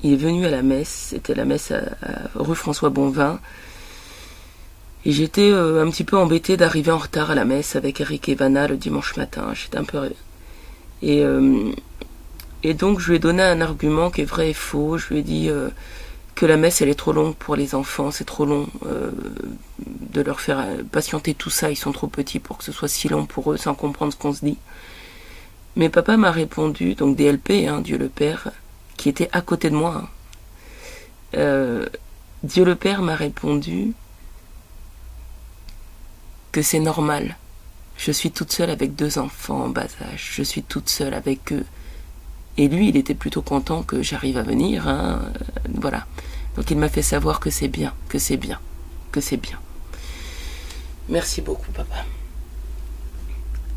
il 0.02 0.12
est 0.12 0.16
venu 0.16 0.46
à 0.46 0.50
la 0.50 0.62
messe, 0.62 1.08
c'était 1.10 1.34
la 1.34 1.44
messe 1.44 1.72
à, 1.72 1.82
rue 2.34 2.54
François 2.54 2.90
Bonvin. 2.90 3.40
Et 5.04 5.12
j'étais 5.12 5.50
euh, 5.50 5.84
un 5.84 5.90
petit 5.90 6.04
peu 6.04 6.16
embêtée 6.16 6.56
d'arriver 6.56 6.90
en 6.90 6.98
retard 6.98 7.30
à 7.30 7.34
la 7.34 7.44
messe 7.44 7.76
avec 7.76 8.00
Eric 8.00 8.28
et 8.28 8.34
Vanna 8.34 8.66
le 8.66 8.76
dimanche 8.76 9.16
matin. 9.16 9.52
J'étais 9.54 9.78
un 9.78 9.84
peu. 9.84 10.10
Et, 11.02 11.22
euh, 11.22 11.70
et 12.62 12.74
donc 12.74 12.98
je 12.98 13.10
lui 13.10 13.16
ai 13.16 13.18
donné 13.18 13.42
un 13.42 13.60
argument 13.60 14.10
qui 14.10 14.22
est 14.22 14.24
vrai 14.24 14.50
et 14.50 14.54
faux. 14.54 14.98
Je 14.98 15.08
lui 15.08 15.18
ai 15.20 15.22
dit 15.22 15.48
euh, 15.48 15.68
que 16.34 16.44
la 16.44 16.56
messe 16.56 16.82
elle 16.82 16.88
est 16.88 16.98
trop 16.98 17.12
longue 17.12 17.36
pour 17.36 17.54
les 17.54 17.74
enfants, 17.74 18.10
c'est 18.10 18.24
trop 18.24 18.44
long 18.44 18.66
de 20.10 20.20
leur 20.20 20.40
faire 20.40 20.66
patienter 20.90 21.34
tout 21.34 21.50
ça. 21.50 21.70
Ils 21.70 21.76
sont 21.76 21.92
trop 21.92 22.08
petits 22.08 22.40
pour 22.40 22.58
que 22.58 22.64
ce 22.64 22.72
soit 22.72 22.88
si 22.88 23.08
long 23.08 23.26
pour 23.26 23.52
eux 23.52 23.56
sans 23.56 23.74
comprendre 23.74 24.12
ce 24.12 24.18
qu'on 24.18 24.34
se 24.34 24.44
dit. 24.44 24.58
Mais 25.76 25.88
papa 25.88 26.16
m'a 26.16 26.30
répondu, 26.30 26.94
donc 26.94 27.16
DLP, 27.16 27.68
hein, 27.68 27.80
Dieu 27.80 27.98
le 27.98 28.08
Père, 28.08 28.50
qui 28.96 29.08
était 29.08 29.28
à 29.32 29.40
côté 29.40 29.70
de 29.70 29.76
moi. 29.76 30.08
Euh, 31.34 31.86
Dieu 32.42 32.64
le 32.64 32.74
Père 32.74 33.02
m'a 33.02 33.14
répondu 33.14 33.92
que 36.52 36.62
c'est 36.62 36.80
normal. 36.80 37.36
Je 37.96 38.12
suis 38.12 38.30
toute 38.30 38.52
seule 38.52 38.70
avec 38.70 38.94
deux 38.94 39.18
enfants 39.18 39.64
en 39.64 39.68
bas 39.68 39.86
âge. 40.00 40.32
Je 40.34 40.42
suis 40.42 40.62
toute 40.62 40.88
seule 40.88 41.14
avec 41.14 41.52
eux. 41.52 41.64
Et 42.58 42.68
lui, 42.68 42.88
il 42.88 42.96
était 42.96 43.14
plutôt 43.14 43.42
content 43.42 43.82
que 43.82 44.02
j'arrive 44.02 44.38
à 44.38 44.42
venir. 44.42 44.88
Hein. 44.88 45.32
Voilà. 45.74 46.06
Donc 46.56 46.70
il 46.70 46.78
m'a 46.78 46.88
fait 46.88 47.02
savoir 47.02 47.40
que 47.40 47.50
c'est 47.50 47.68
bien, 47.68 47.92
que 48.08 48.18
c'est 48.18 48.38
bien, 48.38 48.58
que 49.12 49.20
c'est 49.20 49.36
bien. 49.36 49.58
Merci 51.08 51.42
beaucoup, 51.42 51.70
papa. 51.72 52.04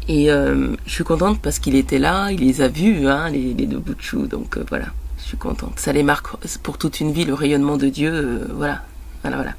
Et 0.07 0.31
euh, 0.31 0.75
je 0.85 0.91
suis 0.91 1.03
contente 1.03 1.41
parce 1.41 1.59
qu'il 1.59 1.75
était 1.75 1.99
là, 1.99 2.31
il 2.31 2.39
les 2.39 2.61
a 2.61 2.67
vus, 2.67 3.07
hein, 3.07 3.29
les, 3.29 3.53
deux 3.53 3.79
bouts 3.79 3.93
de. 3.93 4.27
Donc 4.27 4.57
euh, 4.57 4.65
voilà 4.69 4.87
suis 5.29 5.37
contente. 5.37 5.79
Ça 5.79 5.93
les 5.93 6.03
marque 6.03 6.27
pour 6.63 6.77
toute 6.77 6.99
une 6.99 7.11
vie, 7.11 7.25
le 7.25 7.33
rayonnement 7.33 7.77
de 7.77 7.87
Dieu. 7.87 8.11
Euh, 8.11 8.47
voilà. 8.53 8.81
Voilà, 9.21 9.37
voilà. 9.37 9.53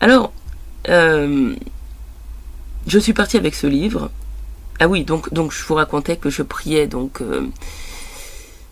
Alors, 0.00 0.32
euh, 0.88 1.54
je 2.86 2.98
suis 2.98 3.12
partie 3.12 3.36
avec 3.36 3.54
ce 3.54 3.66
livre. 3.66 4.10
Ah 4.78 4.88
oui, 4.88 5.04
donc, 5.04 5.32
donc 5.32 5.52
je 5.52 5.62
vous 5.64 5.74
racontais 5.74 6.16
que 6.16 6.30
je 6.30 6.42
priais 6.42 6.86
donc. 6.86 7.20
Euh, 7.20 7.46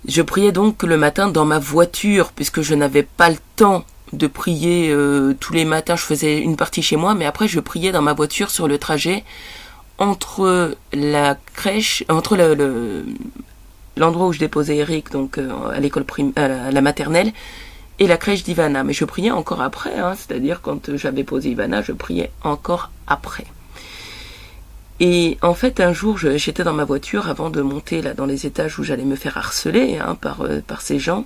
je 0.06 0.22
priais 0.22 0.52
donc 0.52 0.82
le 0.82 0.96
matin 0.96 1.28
dans 1.28 1.44
ma 1.44 1.58
voiture, 1.58 2.32
puisque 2.32 2.62
je 2.62 2.74
n'avais 2.74 3.02
pas 3.02 3.28
le 3.28 3.36
temps 3.56 3.84
de 4.14 4.26
prier 4.26 4.96
tous 5.38 5.52
les 5.52 5.66
matins. 5.66 5.96
Je 5.96 6.04
faisais 6.04 6.38
une 6.38 6.56
partie 6.56 6.80
chez 6.80 6.96
moi, 6.96 7.14
mais 7.14 7.26
après 7.26 7.48
je 7.48 7.60
priais 7.60 7.92
dans 7.92 8.00
ma 8.00 8.14
voiture 8.14 8.50
sur 8.50 8.68
le 8.68 8.78
trajet 8.78 9.24
entre 9.98 10.76
la 10.92 11.36
crèche, 11.54 12.04
entre 12.08 12.36
le, 12.36 13.04
l'endroit 13.98 14.26
où 14.26 14.32
je 14.32 14.38
déposais 14.38 14.76
Eric, 14.76 15.10
donc 15.10 15.38
euh, 15.38 15.50
à 15.70 15.80
l'école 15.80 16.04
à 16.36 16.70
la 16.70 16.80
maternelle, 16.80 17.32
et 17.98 18.06
la 18.06 18.16
crèche 18.16 18.42
d'Ivana. 18.44 18.84
Mais 18.84 18.92
je 18.92 19.04
priais 19.04 19.30
encore 19.30 19.62
après, 19.62 19.98
hein, 19.98 20.14
c'est-à-dire 20.16 20.60
quand 20.62 20.96
j'avais 20.96 21.24
posé 21.24 21.50
Ivana, 21.50 21.82
je 21.82 21.92
priais 21.92 22.30
encore 22.42 22.90
après. 23.06 23.44
Et 25.00 25.38
en 25.42 25.54
fait, 25.54 25.80
un 25.80 25.92
jour, 25.92 26.18
j'étais 26.18 26.64
dans 26.64 26.72
ma 26.72 26.84
voiture 26.84 27.28
avant 27.28 27.50
de 27.50 27.62
monter 27.62 28.02
là 28.02 28.14
dans 28.14 28.26
les 28.26 28.46
étages 28.46 28.78
où 28.78 28.84
j'allais 28.84 29.04
me 29.04 29.14
faire 29.14 29.38
harceler 29.38 29.98
hein, 29.98 30.16
par, 30.16 30.42
euh, 30.42 30.60
par 30.66 30.80
ces 30.80 30.98
gens. 30.98 31.24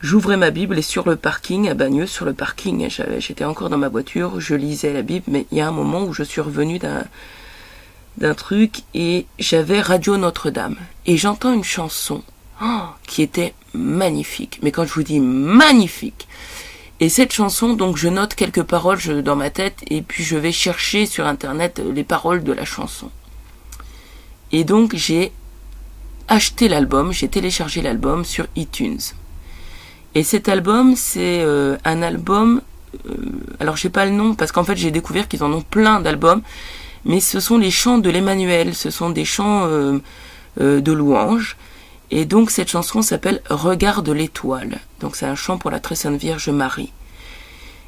J'ouvrais 0.00 0.36
ma 0.36 0.50
Bible 0.50 0.78
et 0.78 0.82
sur 0.82 1.08
le 1.08 1.16
parking 1.16 1.68
à 1.68 1.74
Bagneux, 1.74 2.06
sur 2.06 2.24
le 2.24 2.32
parking, 2.32 2.88
j'étais 3.18 3.44
encore 3.44 3.68
dans 3.68 3.78
ma 3.78 3.88
voiture, 3.88 4.38
je 4.40 4.54
lisais 4.54 4.92
la 4.92 5.02
Bible, 5.02 5.24
mais 5.26 5.46
il 5.50 5.58
y 5.58 5.60
a 5.60 5.66
un 5.66 5.72
moment 5.72 6.04
où 6.04 6.12
je 6.12 6.22
suis 6.22 6.40
revenue 6.40 6.78
d'un 6.78 7.02
d'un 8.18 8.34
truc 8.34 8.82
et 8.94 9.26
j'avais 9.38 9.80
Radio 9.80 10.16
Notre-Dame 10.16 10.76
et 11.06 11.16
j'entends 11.16 11.52
une 11.52 11.64
chanson 11.64 12.22
oh, 12.62 12.80
qui 13.06 13.22
était 13.22 13.54
magnifique. 13.72 14.58
Mais 14.62 14.72
quand 14.72 14.84
je 14.84 14.92
vous 14.92 15.02
dis 15.02 15.20
magnifique, 15.20 16.26
et 17.00 17.08
cette 17.08 17.32
chanson, 17.32 17.74
donc 17.74 17.96
je 17.96 18.08
note 18.08 18.34
quelques 18.34 18.64
paroles 18.64 19.22
dans 19.22 19.36
ma 19.36 19.50
tête 19.50 19.84
et 19.88 20.02
puis 20.02 20.24
je 20.24 20.36
vais 20.36 20.50
chercher 20.50 21.06
sur 21.06 21.26
internet 21.26 21.80
les 21.94 22.02
paroles 22.02 22.42
de 22.42 22.52
la 22.52 22.64
chanson. 22.64 23.10
Et 24.50 24.64
donc 24.64 24.96
j'ai 24.96 25.30
acheté 26.26 26.68
l'album, 26.68 27.12
j'ai 27.12 27.28
téléchargé 27.28 27.82
l'album 27.82 28.24
sur 28.24 28.46
iTunes. 28.56 29.00
Et 30.16 30.24
cet 30.24 30.48
album, 30.48 30.96
c'est 30.96 31.40
euh, 31.42 31.76
un 31.84 32.02
album. 32.02 32.62
Euh, 33.06 33.14
alors 33.60 33.76
j'ai 33.76 33.90
pas 33.90 34.04
le 34.04 34.10
nom 34.10 34.34
parce 34.34 34.50
qu'en 34.50 34.64
fait 34.64 34.76
j'ai 34.76 34.90
découvert 34.90 35.28
qu'ils 35.28 35.44
en 35.44 35.52
ont 35.52 35.60
plein 35.60 36.00
d'albums 36.00 36.42
mais 37.08 37.20
ce 37.20 37.40
sont 37.40 37.58
les 37.58 37.70
chants 37.70 37.98
de 37.98 38.10
l'Emmanuel, 38.10 38.74
ce 38.74 38.90
sont 38.90 39.08
des 39.10 39.24
chants 39.24 39.64
euh, 39.66 39.98
euh, 40.60 40.80
de 40.80 40.92
louange. 40.92 41.56
Et 42.10 42.26
donc 42.26 42.50
cette 42.50 42.68
chanson 42.68 43.02
s'appelle 43.02 43.42
Regarde 43.48 44.08
l'étoile. 44.10 44.78
Donc 45.00 45.16
c'est 45.16 45.26
un 45.26 45.34
chant 45.34 45.58
pour 45.58 45.70
la 45.70 45.80
très 45.80 45.94
sainte 45.94 46.20
Vierge 46.20 46.50
Marie. 46.50 46.92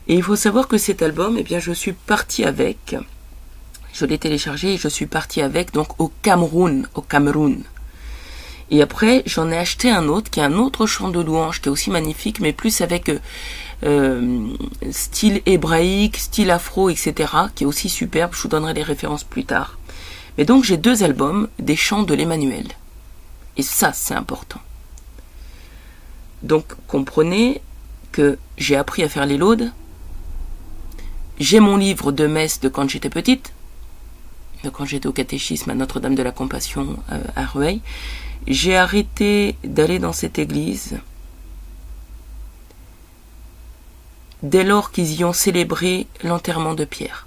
Et 0.09 0.15
il 0.15 0.23
faut 0.23 0.37
savoir 0.37 0.69
que 0.69 0.79
cet 0.79 1.03
album, 1.03 1.37
eh 1.39 1.43
bien, 1.43 1.61
je 1.61 1.71
suis 1.71 1.93
partie 1.93 2.45
avec. 2.45 2.97
Je 3.93 4.07
l'ai 4.07 4.19
téléchargé 4.19 4.75
et 4.75 4.79
je 4.79 4.89
suis 4.89 5.07
partie 5.07 5.43
avec 5.43 5.73
donc 5.73 6.01
au 6.01 6.11
Cameroun, 6.23 6.89
au 6.95 7.03
Cameroun. 7.03 7.63
Et 8.71 8.83
après, 8.83 9.23
j'en 9.27 9.51
ai 9.51 9.59
acheté 9.59 9.91
un 9.91 10.09
autre 10.09 10.31
qui 10.31 10.41
est 10.41 10.45
un 10.45 10.55
autre 10.55 10.87
chant 10.87 11.11
de 11.11 11.21
louange 11.21 11.61
qui 11.61 11.69
est 11.69 11.73
aussi 11.73 11.91
magnifique, 11.91 12.41
mais 12.41 12.53
plus 12.53 12.81
avec 12.81 13.11
euh, 13.83 14.49
style 14.91 15.41
hébraïque, 15.47 16.19
style 16.19 16.51
afro, 16.51 16.91
etc., 16.91 17.33
qui 17.55 17.65
est 17.65 17.67
aussi 17.67 17.89
superbe. 17.89 18.33
Je 18.35 18.43
vous 18.43 18.49
donnerai 18.49 18.75
les 18.75 18.83
références 18.83 19.25
plus 19.25 19.45
tard. 19.45 19.79
Mais 20.39 20.45
donc 20.45 20.65
j'ai 20.65 20.77
deux 20.77 21.03
albums 21.03 21.49
des 21.59 21.77
chants 21.77 22.03
de 22.03 22.15
l'Emmanuel. 22.15 22.69
Et 23.57 23.63
ça, 23.63 23.93
c'est 23.93 24.15
important. 24.15 24.61
Donc 26.43 26.65
comprenez 26.87 27.61
que 28.13 28.39
j'ai 28.59 28.77
appris 28.77 29.03
à 29.03 29.09
faire 29.09 29.27
les 29.27 29.37
laudes. 29.37 29.73
J'ai 31.39 31.61
mon 31.61 31.77
livre 31.77 32.13
de 32.13 32.27
messe 32.27 32.61
de 32.61 32.69
quand 32.69 32.89
j'étais 32.89 33.11
petite, 33.11 33.53
de 34.65 34.71
quand 34.71 34.85
j'étais 34.85 35.07
au 35.07 35.13
catéchisme 35.13 35.71
à 35.71 35.75
Notre-Dame 35.75 36.15
de 36.15 36.23
la 36.23 36.33
Compassion 36.33 36.99
euh, 37.13 37.23
à 37.37 37.47
Rueil. 37.47 37.81
J'ai 38.47 38.77
arrêté 38.77 39.57
d'aller 39.65 39.99
dans 39.99 40.13
cette 40.13 40.39
église 40.39 40.99
dès 44.43 44.65
lors 44.65 44.91
qu'ils 44.91 45.13
y 45.21 45.25
ont 45.25 45.33
célébré 45.33 46.07
l'enterrement 46.23 46.75
de 46.75 46.85
Pierre. 46.85 47.27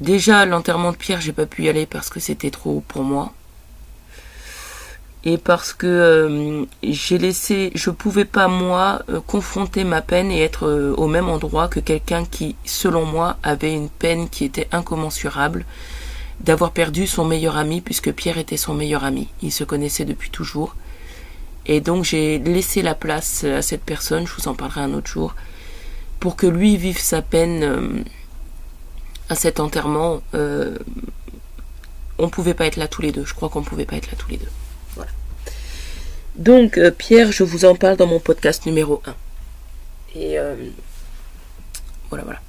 déjà 0.00 0.44
l'enterrement 0.44 0.92
de 0.92 0.96
Pierre, 0.96 1.20
j'ai 1.20 1.32
pas 1.32 1.46
pu 1.46 1.64
y 1.64 1.68
aller 1.68 1.86
parce 1.86 2.10
que 2.10 2.20
c'était 2.20 2.50
trop 2.50 2.82
pour 2.86 3.02
moi. 3.02 3.32
Et 5.26 5.38
parce 5.38 5.72
que 5.72 5.86
euh, 5.86 6.64
j'ai 6.82 7.16
laissé, 7.16 7.72
je 7.74 7.88
pouvais 7.88 8.26
pas 8.26 8.46
moi 8.46 9.00
euh, 9.08 9.20
confronter 9.20 9.82
ma 9.82 10.02
peine 10.02 10.30
et 10.30 10.42
être 10.42 10.66
euh, 10.66 10.94
au 10.98 11.06
même 11.06 11.30
endroit 11.30 11.68
que 11.68 11.80
quelqu'un 11.80 12.26
qui, 12.26 12.56
selon 12.66 13.06
moi, 13.06 13.38
avait 13.42 13.72
une 13.72 13.88
peine 13.88 14.28
qui 14.28 14.44
était 14.44 14.68
incommensurable 14.70 15.64
d'avoir 16.40 16.72
perdu 16.72 17.06
son 17.06 17.24
meilleur 17.24 17.56
ami 17.56 17.80
puisque 17.80 18.12
Pierre 18.12 18.36
était 18.36 18.58
son 18.58 18.74
meilleur 18.74 19.02
ami. 19.02 19.28
Ils 19.40 19.52
se 19.52 19.64
connaissaient 19.64 20.04
depuis 20.04 20.28
toujours. 20.28 20.76
Et 21.66 21.80
donc 21.80 22.04
j'ai 22.04 22.38
laissé 22.38 22.82
la 22.82 22.94
place 22.94 23.44
à 23.44 23.62
cette 23.62 23.82
personne, 23.82 24.26
je 24.26 24.34
vous 24.34 24.48
en 24.48 24.54
parlerai 24.54 24.82
un 24.82 24.92
autre 24.94 25.08
jour, 25.08 25.34
pour 26.20 26.36
que 26.36 26.46
lui 26.46 26.76
vive 26.76 26.98
sa 26.98 27.22
peine 27.22 27.62
euh, 27.62 28.02
à 29.28 29.34
cet 29.34 29.60
enterrement. 29.60 30.22
Euh, 30.34 30.78
on 32.18 32.28
pouvait 32.28 32.54
pas 32.54 32.66
être 32.66 32.76
là 32.76 32.88
tous 32.88 33.02
les 33.02 33.12
deux. 33.12 33.24
Je 33.24 33.34
crois 33.34 33.48
qu'on 33.48 33.62
pouvait 33.62 33.86
pas 33.86 33.96
être 33.96 34.10
là 34.10 34.16
tous 34.16 34.30
les 34.30 34.36
deux. 34.36 34.50
Voilà. 34.94 35.10
Donc 36.36 36.78
euh, 36.78 36.90
Pierre, 36.90 37.32
je 37.32 37.42
vous 37.44 37.64
en 37.64 37.74
parle 37.74 37.96
dans 37.96 38.06
mon 38.06 38.20
podcast 38.20 38.66
numéro 38.66 39.02
1. 39.06 39.14
Et 40.16 40.38
euh, 40.38 40.54
voilà, 42.08 42.24
voilà. 42.24 42.40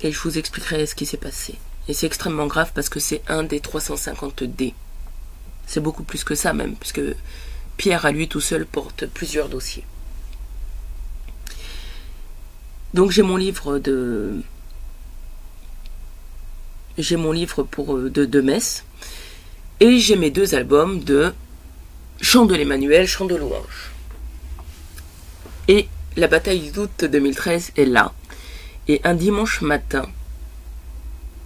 Et 0.00 0.10
je 0.12 0.18
vous 0.20 0.38
expliquerai 0.38 0.86
ce 0.86 0.94
qui 0.94 1.06
s'est 1.06 1.16
passé. 1.16 1.56
Et 1.88 1.94
c'est 1.94 2.06
extrêmement 2.06 2.46
grave 2.46 2.72
parce 2.74 2.88
que 2.88 3.00
c'est 3.00 3.22
un 3.28 3.42
des 3.42 3.60
350 3.60 4.44
D. 4.44 4.74
C'est 5.66 5.80
beaucoup 5.80 6.02
plus 6.02 6.24
que 6.24 6.34
ça 6.34 6.52
même, 6.52 6.74
puisque 6.76 7.00
Pierre 7.82 8.06
à 8.06 8.12
lui 8.12 8.28
tout 8.28 8.40
seul 8.40 8.64
porte 8.64 9.06
plusieurs 9.06 9.48
dossiers. 9.48 9.82
Donc 12.94 13.10
j'ai 13.10 13.22
mon 13.22 13.36
livre 13.36 13.80
de 13.80 14.40
j'ai 16.96 17.16
mon 17.16 17.32
livre 17.32 17.64
pour 17.64 17.98
de, 17.98 18.24
de 18.24 18.40
messe 18.40 18.84
et 19.80 19.98
j'ai 19.98 20.14
mes 20.14 20.30
deux 20.30 20.54
albums 20.54 21.02
de 21.02 21.34
chant 22.20 22.46
de 22.46 22.54
l'Emmanuel, 22.54 23.08
chant 23.08 23.24
de 23.24 23.34
louange. 23.34 23.90
Et 25.66 25.88
la 26.16 26.28
bataille 26.28 26.70
d'août 26.70 27.04
2013 27.04 27.72
est 27.76 27.84
là. 27.84 28.12
Et 28.86 29.00
un 29.02 29.14
dimanche 29.14 29.60
matin, 29.60 30.06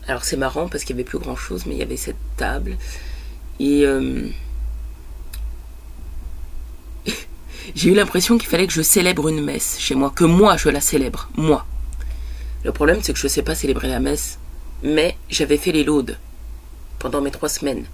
alors 0.07 0.25
c'est 0.25 0.37
marrant 0.37 0.69
parce 0.69 0.85
qu'il 0.85 0.97
n'y 0.97 1.01
avait 1.01 1.09
plus 1.09 1.19
grand 1.19 1.37
chose, 1.37 1.65
mais 1.65 1.77
il 1.77 1.79
y 1.79 1.83
avait 1.83 1.97
cette 1.97 2.21
table. 2.37 2.77
Et 3.59 3.87
euh, 3.87 4.29
j'ai 7.77 7.91
eu 7.91 7.95
l'impression 7.95 8.39
qu'il 8.39 8.49
fallait 8.49 8.67
que 8.67 8.73
je 8.73 8.81
célèbre 8.81 9.29
une 9.29 9.45
messe 9.45 9.77
chez 9.79 9.95
moi, 9.95 10.11
que 10.11 10.25
moi 10.25 10.57
je 10.57 10.71
la 10.71 10.81
célèbre, 10.81 11.29
moi. 11.37 11.67
Le 12.65 12.73
problème 12.73 13.01
c'est 13.03 13.13
que 13.13 13.19
je 13.19 13.27
ne 13.27 13.31
sais 13.31 13.43
pas 13.43 13.55
célébrer 13.55 13.89
la 13.89 14.01
messe, 14.01 14.39
mais 14.83 15.17
j'avais 15.29 15.59
fait 15.59 15.73
les 15.73 15.85
laudes 15.85 16.19
pendant 16.99 17.21
mes 17.21 17.31
trois 17.31 17.51
semaines. 17.51 17.85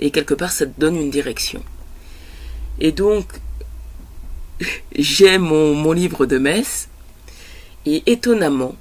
Et 0.00 0.10
quelque 0.10 0.34
part 0.34 0.50
ça 0.50 0.66
donne 0.66 0.96
une 0.96 1.10
direction. 1.10 1.62
Et 2.80 2.90
donc 2.90 3.40
j'ai 4.98 5.38
mon, 5.38 5.74
mon 5.74 5.92
livre 5.92 6.26
de 6.26 6.38
messe, 6.38 6.88
et 7.86 8.02
étonnamment, 8.06 8.74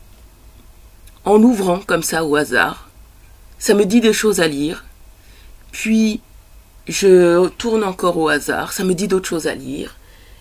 en 1.24 1.42
ouvrant 1.42 1.80
comme 1.80 2.04
ça 2.04 2.26
au 2.26 2.36
hasard, 2.36 2.90
ça 3.60 3.76
me 3.76 3.86
dit 3.86 4.02
des 4.02 4.14
choses 4.14 4.40
à 4.40 4.48
lire, 4.48 4.86
puis 5.72 6.20
je 6.88 7.48
tourne 7.50 7.84
encore 7.84 8.18
au 8.18 8.30
hasard, 8.30 8.74
ça 8.74 8.84
me 8.84 8.94
dit 8.94 9.08
d'autres 9.08 9.30
choses 9.30 9.48
à 9.48 9.56
lire. 9.56 9.96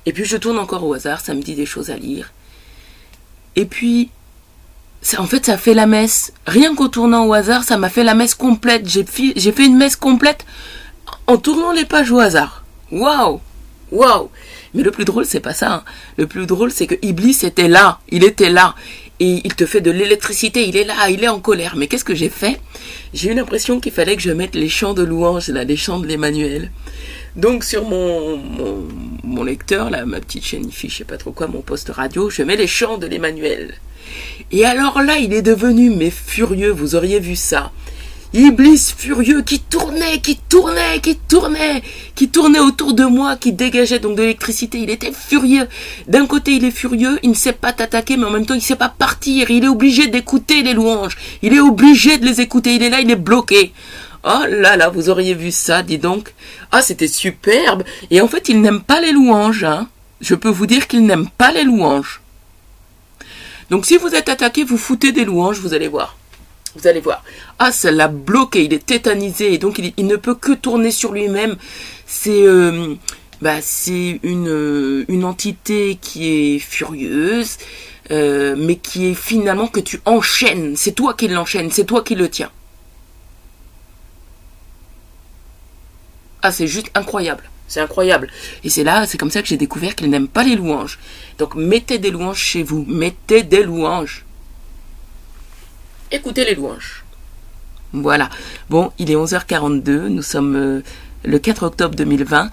Et 0.07 0.13
puis 0.13 0.25
je 0.25 0.37
tourne 0.37 0.59
encore 0.59 0.85
au 0.85 0.95
hasard, 0.95 1.21
ça 1.21 1.35
me 1.35 1.43
dit 1.43 1.55
des 1.55 1.67
choses 1.67 1.91
à 1.91 1.97
lire. 1.97 2.33
Et 3.55 3.67
puis, 3.67 4.11
ça, 5.03 5.21
en 5.21 5.27
fait, 5.27 5.45
ça 5.45 5.59
fait 5.59 5.75
la 5.75 5.87
messe. 5.87 6.33
Rien 6.47 6.75
qu'au 6.75 6.89
tournant 6.89 7.27
au 7.27 7.33
hasard, 7.33 7.65
ça 7.65 7.77
m'a 7.77 7.89
fait 7.89 8.05
la 8.05 8.15
messe 8.15 8.35
complète. 8.35 8.89
J'ai 8.89 9.05
fait 9.05 9.67
une 9.67 9.77
messe 9.77 9.97
complète 9.97 10.47
en 11.27 11.37
tournant 11.37 11.73
les 11.73 11.85
pages 11.85 12.11
au 12.11 12.19
hasard. 12.19 12.65
Waouh 12.91 13.41
Waouh 13.91 14.31
Mais 14.75 14.83
le 14.83 14.91
plus 14.91 15.05
drôle, 15.05 15.27
c'est 15.27 15.41
pas 15.41 15.53
ça. 15.55 15.73
Hein. 15.73 15.85
Le 16.17 16.27
plus 16.27 16.47
drôle, 16.47 16.71
c'est 16.71 16.87
que 16.87 16.95
Iblis 17.03 17.39
était 17.43 17.69
là. 17.69 17.99
Il 18.09 18.25
était 18.25 18.51
là 18.51 18.75
et 19.23 19.41
il 19.45 19.55
te 19.55 19.67
fait 19.67 19.81
de 19.81 19.93
l'électricité, 19.93 20.67
il 20.67 20.77
est 20.77 20.83
là, 20.83 21.09
il 21.09 21.23
est 21.23 21.29
en 21.29 21.39
colère. 21.39 21.77
Mais 21.77 21.87
qu'est-ce 21.87 22.05
que 22.05 22.13
j'ai 22.13 22.29
fait? 22.29 22.59
J'ai 23.15 23.31
eu 23.31 23.35
l'impression 23.35 23.79
qu'il 23.79 23.93
fallait 23.93 24.17
que 24.17 24.23
je 24.23 24.33
mette 24.33 24.57
les 24.57 24.69
chants 24.69 24.95
de 24.95 25.05
louange, 25.05 25.49
là, 25.49 25.63
les 25.63 25.77
chants 25.77 26.01
de 26.01 26.09
l'Emmanuel. 26.09 26.73
Donc 27.37 27.63
sur 27.63 27.89
mon, 27.89 28.41
mon, 29.23 29.45
lecteur, 29.45 29.91
là, 29.91 30.07
ma 30.07 30.19
petite 30.19 30.45
chaîne 30.45 30.67
IFI, 30.69 30.89
je 30.89 30.97
sais 30.97 31.05
pas 31.05 31.19
trop 31.19 31.31
quoi, 31.31 31.47
mon 31.47 31.61
poste 31.61 31.91
radio, 31.91 32.31
je 32.31 32.43
mets 32.43 32.57
les 32.57 32.67
chants 32.67 32.99
de 32.99 33.07
l'Emmanuel. 33.07 33.75
Et 34.51 34.65
alors 34.65 35.01
là, 35.01 35.19
il 35.19 35.33
est 35.33 35.43
devenu, 35.43 35.91
mais 35.91 36.11
furieux, 36.11 36.73
vous 36.73 36.97
auriez 36.97 37.21
vu 37.21 37.37
ça. 37.37 37.71
Iblis 38.35 38.95
furieux 38.97 39.42
qui 39.42 39.61
tournait, 39.61 40.21
qui 40.21 40.38
tournait, 40.49 41.01
qui 41.01 41.16
tournait, 41.16 41.83
qui 42.14 42.31
tournait 42.31 42.61
autour 42.61 42.95
de 42.95 43.05
moi, 43.05 43.37
qui 43.37 43.53
dégageait 43.53 43.99
donc 43.99 44.16
de 44.16 44.23
l'électricité. 44.23 44.79
Il 44.79 44.88
était 44.88 45.12
furieux. 45.12 45.68
D'un 46.09 46.27
côté, 46.27 46.53
il 46.53 46.64
est 46.64 46.71
furieux, 46.71 47.18
il 47.23 47.31
ne 47.31 47.35
sait 47.35 47.53
pas 47.53 47.73
t'attaquer, 47.73 48.16
mais 48.16 48.25
en 48.25 48.31
même 48.31 48.47
temps, 48.47 48.55
il 48.55 48.59
ne 48.59 48.62
sait 48.62 48.77
pas 48.77 48.88
partir. 48.88 49.51
Il 49.51 49.64
est 49.64 49.68
obligé 49.68 50.07
d'écouter 50.07 50.62
les 50.62 50.73
louanges. 50.73 51.18
Il 51.42 51.53
est 51.53 51.61
obligé 51.61 52.16
de 52.16 52.25
les 52.25 52.40
écouter. 52.40 52.75
Il 52.75 52.83
est 52.83 52.90
là, 52.90 53.01
il 53.01 53.11
est 53.11 53.16
bloqué. 53.16 53.73
Oh 54.25 54.45
là 54.49 54.77
là, 54.77 54.88
vous 54.88 55.11
auriez 55.11 55.35
vu 55.35 55.51
ça, 55.51 55.83
dis 55.83 55.99
donc. 55.99 56.33
Ah, 56.71 56.81
c'était 56.81 57.09
superbe. 57.09 57.83
Et 58.11 58.23
en 58.23 58.29
fait, 58.29 58.49
il 58.49 58.62
n'aime 58.62 58.81
pas 58.81 59.03
les 59.03 59.12
louanges. 59.12 59.64
Hein. 59.64 59.88
Je 60.23 60.35
peux 60.35 60.49
vous 60.49 60.66
dire 60.66 60.87
qu'il 60.87 61.05
n'aime 61.05 61.29
pas 61.29 61.53
les 61.53 61.64
louanges. 61.64 62.23
Donc 63.68 63.85
si 63.85 63.99
vous 63.99 64.14
êtes 64.14 64.29
attaqué, 64.29 64.64
vous 64.64 64.79
foutez 64.79 65.12
des 65.12 65.25
louanges, 65.25 65.59
vous 65.59 65.75
allez 65.75 65.88
voir. 65.88 66.16
Vous 66.75 66.87
allez 66.87 67.01
voir. 67.01 67.23
Ah, 67.59 67.71
ça 67.71 67.91
l'a 67.91 68.09
bloqué, 68.09 68.65
il 68.65 68.73
est 68.73 68.87
tétanisé, 68.87 69.53
et 69.53 69.59
donc 69.59 69.79
il, 69.79 69.93
il, 69.97 70.07
ne 70.07 70.17
peut 70.17 70.35
que 70.35 70.53
tourner 70.53 70.91
sur 70.91 71.13
lui-même. 71.13 71.57
C'est 72.07 72.47
euh, 72.47 72.95
bah, 73.43 73.61
c'est 73.61 74.21
une, 74.23 74.49
euh, 74.49 75.05
une 75.09 75.25
entité 75.25 75.99
qui 76.01 76.29
est 76.29 76.59
furieuse, 76.61 77.59
euh, 78.13 78.55
mais 78.57 78.77
qui 78.77 79.07
est 79.07 79.15
finalement 79.15 79.67
que 79.67 79.81
tu 79.81 80.01
enchaînes. 80.05 80.77
C'est 80.77 80.93
toi 80.93 81.15
qui 81.15 81.29
l'enchaînes, 81.29 81.71
c'est 81.71 81.85
toi 81.85 82.03
qui 82.03 82.15
le 82.15 82.31
tiens. 82.31 82.51
Ah, 86.43 86.53
c'est 86.53 86.67
juste 86.69 86.91
incroyable. 86.95 87.51
C'est 87.69 87.81
incroyable. 87.81 88.29
Et 88.65 88.69
c'est 88.71 88.85
là, 88.85 89.07
c'est 89.07 89.19
comme 89.19 89.31
ça 89.31 89.43
que 89.43 89.49
j'ai 89.49 89.57
découvert 89.57 89.97
qu'il 89.97 90.09
n'aime 90.09 90.29
pas 90.29 90.45
les 90.45 90.57
louanges. 90.57 90.99
Donc 91.39 91.55
mettez 91.55 91.99
des 91.99 92.11
louanges 92.11 92.39
chez 92.39 92.63
vous. 92.63 92.85
Mettez 92.87 93.43
des 93.43 93.63
louanges 93.63 94.25
écoutez 96.12 96.44
les 96.44 96.55
louanges. 96.55 97.05
Voilà. 97.92 98.31
Bon, 98.70 98.92
il 98.98 99.11
est 99.11 99.16
11h42, 99.16 100.07
nous 100.07 100.22
sommes 100.22 100.57
euh, 100.57 100.83
le 101.25 101.38
4 101.38 101.64
octobre 101.64 101.94
2020. 101.94 102.51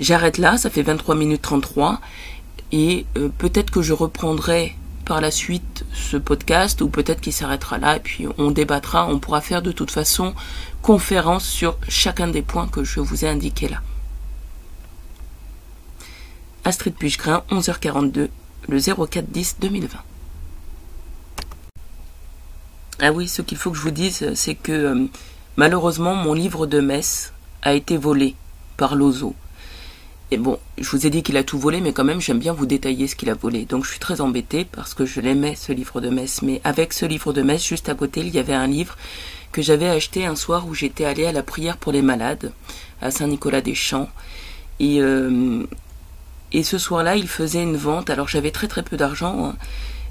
J'arrête 0.00 0.38
là, 0.38 0.56
ça 0.56 0.70
fait 0.70 0.82
23 0.82 1.14
minutes 1.14 1.42
33. 1.42 2.00
Et 2.72 3.06
euh, 3.16 3.28
peut-être 3.38 3.70
que 3.70 3.82
je 3.82 3.92
reprendrai 3.92 4.74
par 5.04 5.20
la 5.20 5.30
suite 5.30 5.84
ce 5.92 6.16
podcast 6.16 6.80
ou 6.80 6.88
peut-être 6.88 7.20
qu'il 7.20 7.32
s'arrêtera 7.32 7.78
là 7.78 7.96
et 7.96 8.00
puis 8.00 8.26
on 8.38 8.50
débattra. 8.50 9.06
On 9.08 9.18
pourra 9.18 9.40
faire 9.40 9.62
de 9.62 9.72
toute 9.72 9.90
façon 9.90 10.34
conférence 10.80 11.44
sur 11.44 11.76
chacun 11.88 12.28
des 12.28 12.42
points 12.42 12.68
que 12.68 12.84
je 12.84 13.00
vous 13.00 13.24
ai 13.24 13.28
indiqués 13.28 13.68
là. 13.68 13.80
Astrid 16.64 16.94
Puchgrin, 16.94 17.42
11h42, 17.50 18.28
le 18.68 18.78
0410 18.78 19.56
2020. 19.60 19.98
Ah 23.04 23.10
oui, 23.10 23.26
ce 23.26 23.42
qu'il 23.42 23.58
faut 23.58 23.72
que 23.72 23.76
je 23.76 23.82
vous 23.82 23.90
dise, 23.90 24.32
c'est 24.34 24.54
que 24.54 24.70
euh, 24.70 25.06
malheureusement, 25.56 26.14
mon 26.14 26.34
livre 26.34 26.66
de 26.66 26.78
messe 26.78 27.32
a 27.60 27.74
été 27.74 27.96
volé 27.96 28.36
par 28.76 28.94
Lozo. 28.94 29.34
Et 30.30 30.36
bon, 30.36 30.60
je 30.78 30.88
vous 30.88 31.04
ai 31.04 31.10
dit 31.10 31.24
qu'il 31.24 31.36
a 31.36 31.42
tout 31.42 31.58
volé, 31.58 31.80
mais 31.80 31.92
quand 31.92 32.04
même, 32.04 32.20
j'aime 32.20 32.38
bien 32.38 32.52
vous 32.52 32.64
détailler 32.64 33.08
ce 33.08 33.16
qu'il 33.16 33.28
a 33.28 33.34
volé. 33.34 33.64
Donc 33.64 33.84
je 33.84 33.90
suis 33.90 33.98
très 33.98 34.20
embêtée 34.20 34.64
parce 34.70 34.94
que 34.94 35.04
je 35.04 35.20
l'aimais, 35.20 35.56
ce 35.56 35.72
livre 35.72 36.00
de 36.00 36.10
messe. 36.10 36.42
Mais 36.42 36.60
avec 36.62 36.92
ce 36.92 37.04
livre 37.04 37.32
de 37.32 37.42
messe, 37.42 37.66
juste 37.66 37.88
à 37.88 37.96
côté, 37.96 38.20
il 38.20 38.32
y 38.32 38.38
avait 38.38 38.54
un 38.54 38.68
livre 38.68 38.96
que 39.50 39.62
j'avais 39.62 39.88
acheté 39.88 40.24
un 40.24 40.36
soir 40.36 40.68
où 40.68 40.74
j'étais 40.74 41.04
allée 41.04 41.26
à 41.26 41.32
la 41.32 41.42
prière 41.42 41.78
pour 41.78 41.90
les 41.90 42.02
malades, 42.02 42.52
à 43.00 43.10
Saint-Nicolas-des-Champs. 43.10 44.10
Et, 44.78 45.00
euh, 45.00 45.64
et 46.52 46.62
ce 46.62 46.78
soir-là, 46.78 47.16
il 47.16 47.26
faisait 47.26 47.64
une 47.64 47.76
vente. 47.76 48.10
Alors 48.10 48.28
j'avais 48.28 48.52
très 48.52 48.68
très 48.68 48.84
peu 48.84 48.96
d'argent. 48.96 49.46
Hein 49.46 49.56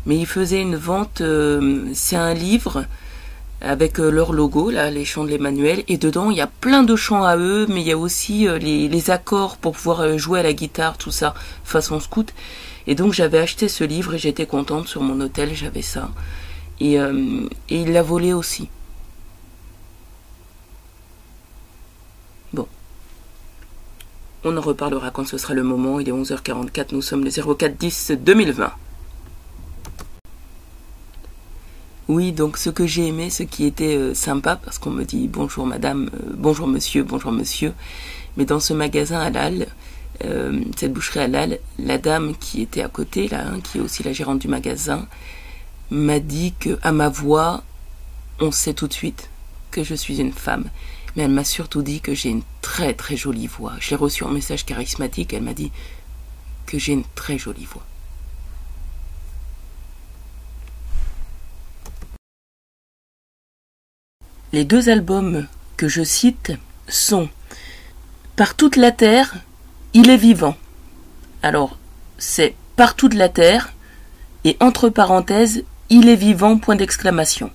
mais 0.06 0.18
ils 0.18 0.26
faisaient 0.26 0.62
une 0.62 0.76
vente, 0.76 1.22
euh, 1.22 1.90
c'est 1.94 2.16
un 2.16 2.34
livre 2.34 2.86
avec 3.62 4.00
euh, 4.00 4.10
leur 4.10 4.34
logo, 4.34 4.72
là, 4.72 4.90
les 4.90 5.06
chants 5.06 5.24
de 5.24 5.30
l'Emmanuel, 5.30 5.84
et 5.88 5.98
dedans 5.98 6.32
il 6.32 6.38
y 6.38 6.42
a 6.42 6.48
plein 6.48 6.84
de 6.84 6.96
chants 6.96 7.24
à 7.24 7.38
eux, 7.38 7.68
mais 7.70 7.82
il 7.82 7.88
y 7.88 7.92
a 7.92 7.98
aussi 7.98 8.48
euh, 8.48 8.58
les, 8.58 9.10
accords 9.12 9.58
pour 9.58 9.74
pouvoir 9.74 10.18
jouer 10.18 10.40
à 10.40 10.44
la 10.44 10.54
guitare, 10.54 10.98
tout 10.98 11.12
ça, 11.12 11.36
façon 11.64 12.00
scout. 12.00 12.34
Et 12.88 12.96
donc 12.96 13.14
j'avais 13.14 13.38
acheté 13.38 13.68
ce 13.68 13.84
livre 13.84 14.16
et 14.16 14.18
j'étais 14.18 14.48
contente 14.48 14.88
sur 14.88 15.02
mon 15.02 15.20
hôtel, 15.22 15.54
j'avais 15.54 15.84
ça. 15.84 16.10
Et, 16.80 16.96
et 16.96 17.02
il 17.70 17.94
l'a 17.94 18.02
volé 18.02 18.34
aussi. 18.34 18.70
Bon. 22.54 22.68
On 24.44 24.58
en 24.58 24.62
reparlera 24.62 25.12
quand 25.12 25.28
ce 25.28 25.38
sera 25.38 25.54
le 25.54 25.62
moment. 25.62 26.00
Il 26.00 26.10
est 26.10 26.12
11h44, 26.12 26.88
nous 26.94 27.04
sommes 27.04 27.24
le 27.24 27.30
0410 27.30 28.14
2020. 28.20 28.74
Oui, 32.14 32.34
donc 32.34 32.58
ce 32.58 32.70
que 32.70 32.86
j'ai 32.86 33.08
aimé, 33.08 33.30
ce 33.30 33.44
qui 33.44 33.64
était 33.64 33.96
euh, 33.96 34.14
sympa, 34.14 34.58
parce 34.58 34.78
qu'on 34.80 34.90
me 34.90 35.06
dit 35.06 35.30
bonjour 35.30 35.66
madame, 35.66 36.10
euh, 36.14 36.34
bonjour 36.36 36.68
monsieur, 36.68 37.04
bonjour 37.04 37.32
monsieur, 37.32 37.74
mais 38.36 38.44
dans 38.44 38.60
ce 38.60 38.74
magasin 38.74 39.22
halal, 39.22 39.68
euh, 40.26 40.60
cette 40.76 40.92
boucherie 40.92 41.22
halal, 41.22 41.60
la 41.80 41.98
dame 41.98 42.36
qui 42.38 42.62
était 42.62 42.82
à 42.82 42.90
côté, 42.90 43.30
là, 43.30 43.48
hein, 43.48 43.62
qui 43.62 43.78
est 43.78 43.82
aussi 43.82 44.04
la 44.04 44.12
gérante 44.12 44.40
du 44.40 44.50
magasin, 44.50 45.08
m'a 45.90 46.20
dit 46.20 46.54
que 46.60 46.78
à 46.82 46.92
ma 46.92 47.08
voix, 47.08 47.64
on 48.42 48.52
sait 48.52 48.74
tout 48.74 48.90
de 48.90 48.94
suite 48.94 49.30
que 49.72 49.86
je 49.86 49.96
suis 49.96 50.20
une 50.20 50.34
femme. 50.34 50.66
Mais 51.16 51.24
elle 51.24 51.32
m'a 51.32 51.46
surtout 51.46 51.82
dit 51.82 52.02
que 52.02 52.14
j'ai 52.14 52.28
une 52.28 52.44
très 52.62 52.94
très 52.94 53.16
jolie 53.16 53.48
voix. 53.48 53.76
J'ai 53.80 53.96
reçu 53.96 54.26
un 54.26 54.32
message 54.32 54.66
charismatique, 54.66 55.32
elle 55.32 55.44
m'a 55.44 55.54
dit 55.54 55.72
que 56.66 56.78
j'ai 56.78 56.92
une 56.92 57.06
très 57.16 57.38
jolie 57.38 57.70
voix. 57.72 57.86
Les 64.54 64.66
deux 64.66 64.90
albums 64.90 65.48
que 65.78 65.88
je 65.88 66.04
cite 66.04 66.52
sont 66.90 67.30
Par 68.36 68.56
toute 68.56 68.76
la 68.76 68.92
terre, 68.92 69.36
il 69.94 70.10
est 70.10 70.18
vivant. 70.18 70.58
Alors, 71.42 71.78
c'est 72.18 72.56
Par 72.76 72.96
toute 72.96 73.14
la 73.14 73.30
terre 73.30 73.72
et 74.44 74.58
entre 74.60 74.90
parenthèses, 74.90 75.64
il 75.90 76.10
est 76.10 76.18
vivant, 76.18 76.58
point 76.58 76.76
d'exclamation. 76.76 77.50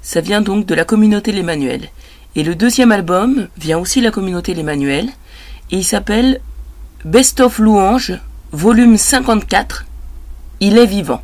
Ça 0.00 0.20
vient 0.20 0.42
donc 0.42 0.64
de 0.64 0.74
la 0.76 0.84
communauté 0.84 1.32
l'Emmanuel. 1.32 1.88
Et 2.36 2.44
le 2.44 2.54
deuxième 2.54 2.92
album 2.92 3.48
vient 3.58 3.78
aussi 3.78 3.98
de 3.98 4.04
la 4.04 4.12
communauté 4.12 4.54
l'Emmanuel 4.54 5.08
et 5.72 5.78
il 5.78 5.84
s'appelle 5.84 6.40
Best 7.04 7.40
of 7.40 7.58
Louange, 7.58 8.12
volume 8.52 8.96
54. 8.96 9.86
Il 10.60 10.78
est 10.78 10.86
vivant. 10.86 11.22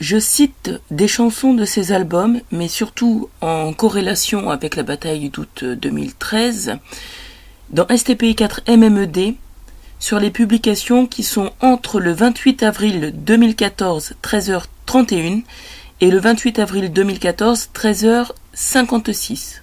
Je 0.00 0.18
cite 0.18 0.70
des 0.90 1.06
chansons 1.08 1.52
de 1.52 1.66
ces 1.66 1.92
albums, 1.92 2.40
mais 2.50 2.68
surtout 2.68 3.28
en 3.42 3.74
corrélation 3.74 4.48
avec 4.48 4.76
la 4.76 4.82
bataille 4.82 5.28
d'août 5.28 5.62
2013, 5.62 6.78
dans 7.68 7.86
STPI 7.94 8.34
4 8.34 8.62
MMED, 8.66 9.34
sur 9.98 10.18
les 10.18 10.30
publications 10.30 11.06
qui 11.06 11.22
sont 11.22 11.52
entre 11.60 12.00
le 12.00 12.12
28 12.12 12.62
avril 12.62 13.12
2014, 13.14 14.14
13h31, 14.22 15.42
et 16.00 16.10
le 16.10 16.18
28 16.18 16.60
avril 16.60 16.90
2014, 16.94 17.68
13h56. 17.74 19.60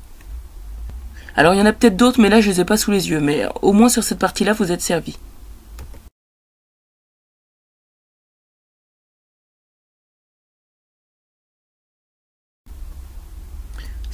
Alors 1.35 1.55
il 1.55 1.57
y 1.57 1.61
en 1.63 1.65
a 1.65 1.73
peut-être 1.73 1.97
d'autres, 1.97 2.21
mais 2.21 2.29
là 2.29 2.41
je 2.41 2.51
les 2.51 2.61
ai 2.61 2.65
pas 2.65 2.77
sous 2.77 2.91
les 2.91 3.09
yeux, 3.09 3.21
mais 3.21 3.47
au 3.63 3.73
moins 3.73 3.89
sur 3.89 4.03
cette 4.03 4.19
partie-là, 4.19 4.53
vous 4.53 4.71
êtes 4.71 4.81
servis. 4.81 5.17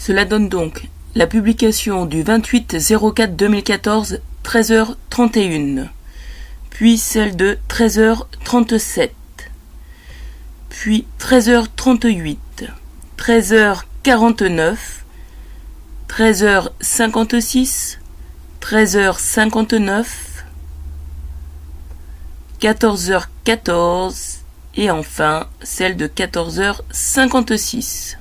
Cela 0.05 0.25
donne 0.25 0.49
donc 0.49 0.89
la 1.15 1.27
publication 1.27 2.05
du 2.05 2.23
28 2.23 2.75
04 3.15 3.37
2014 3.37 4.19
13h31, 4.43 5.87
puis 6.69 6.97
celle 6.97 7.37
de 7.37 7.57
13h37, 7.69 9.11
puis 10.67 11.07
13h38, 11.21 12.37
13h49, 13.17 14.75
13h56, 16.09 17.99
13h59, 18.59 20.05
14h14 22.59 24.39
et 24.75 24.91
enfin 24.91 25.47
celle 25.61 25.95
de 25.95 26.07
14h56. 26.07 28.17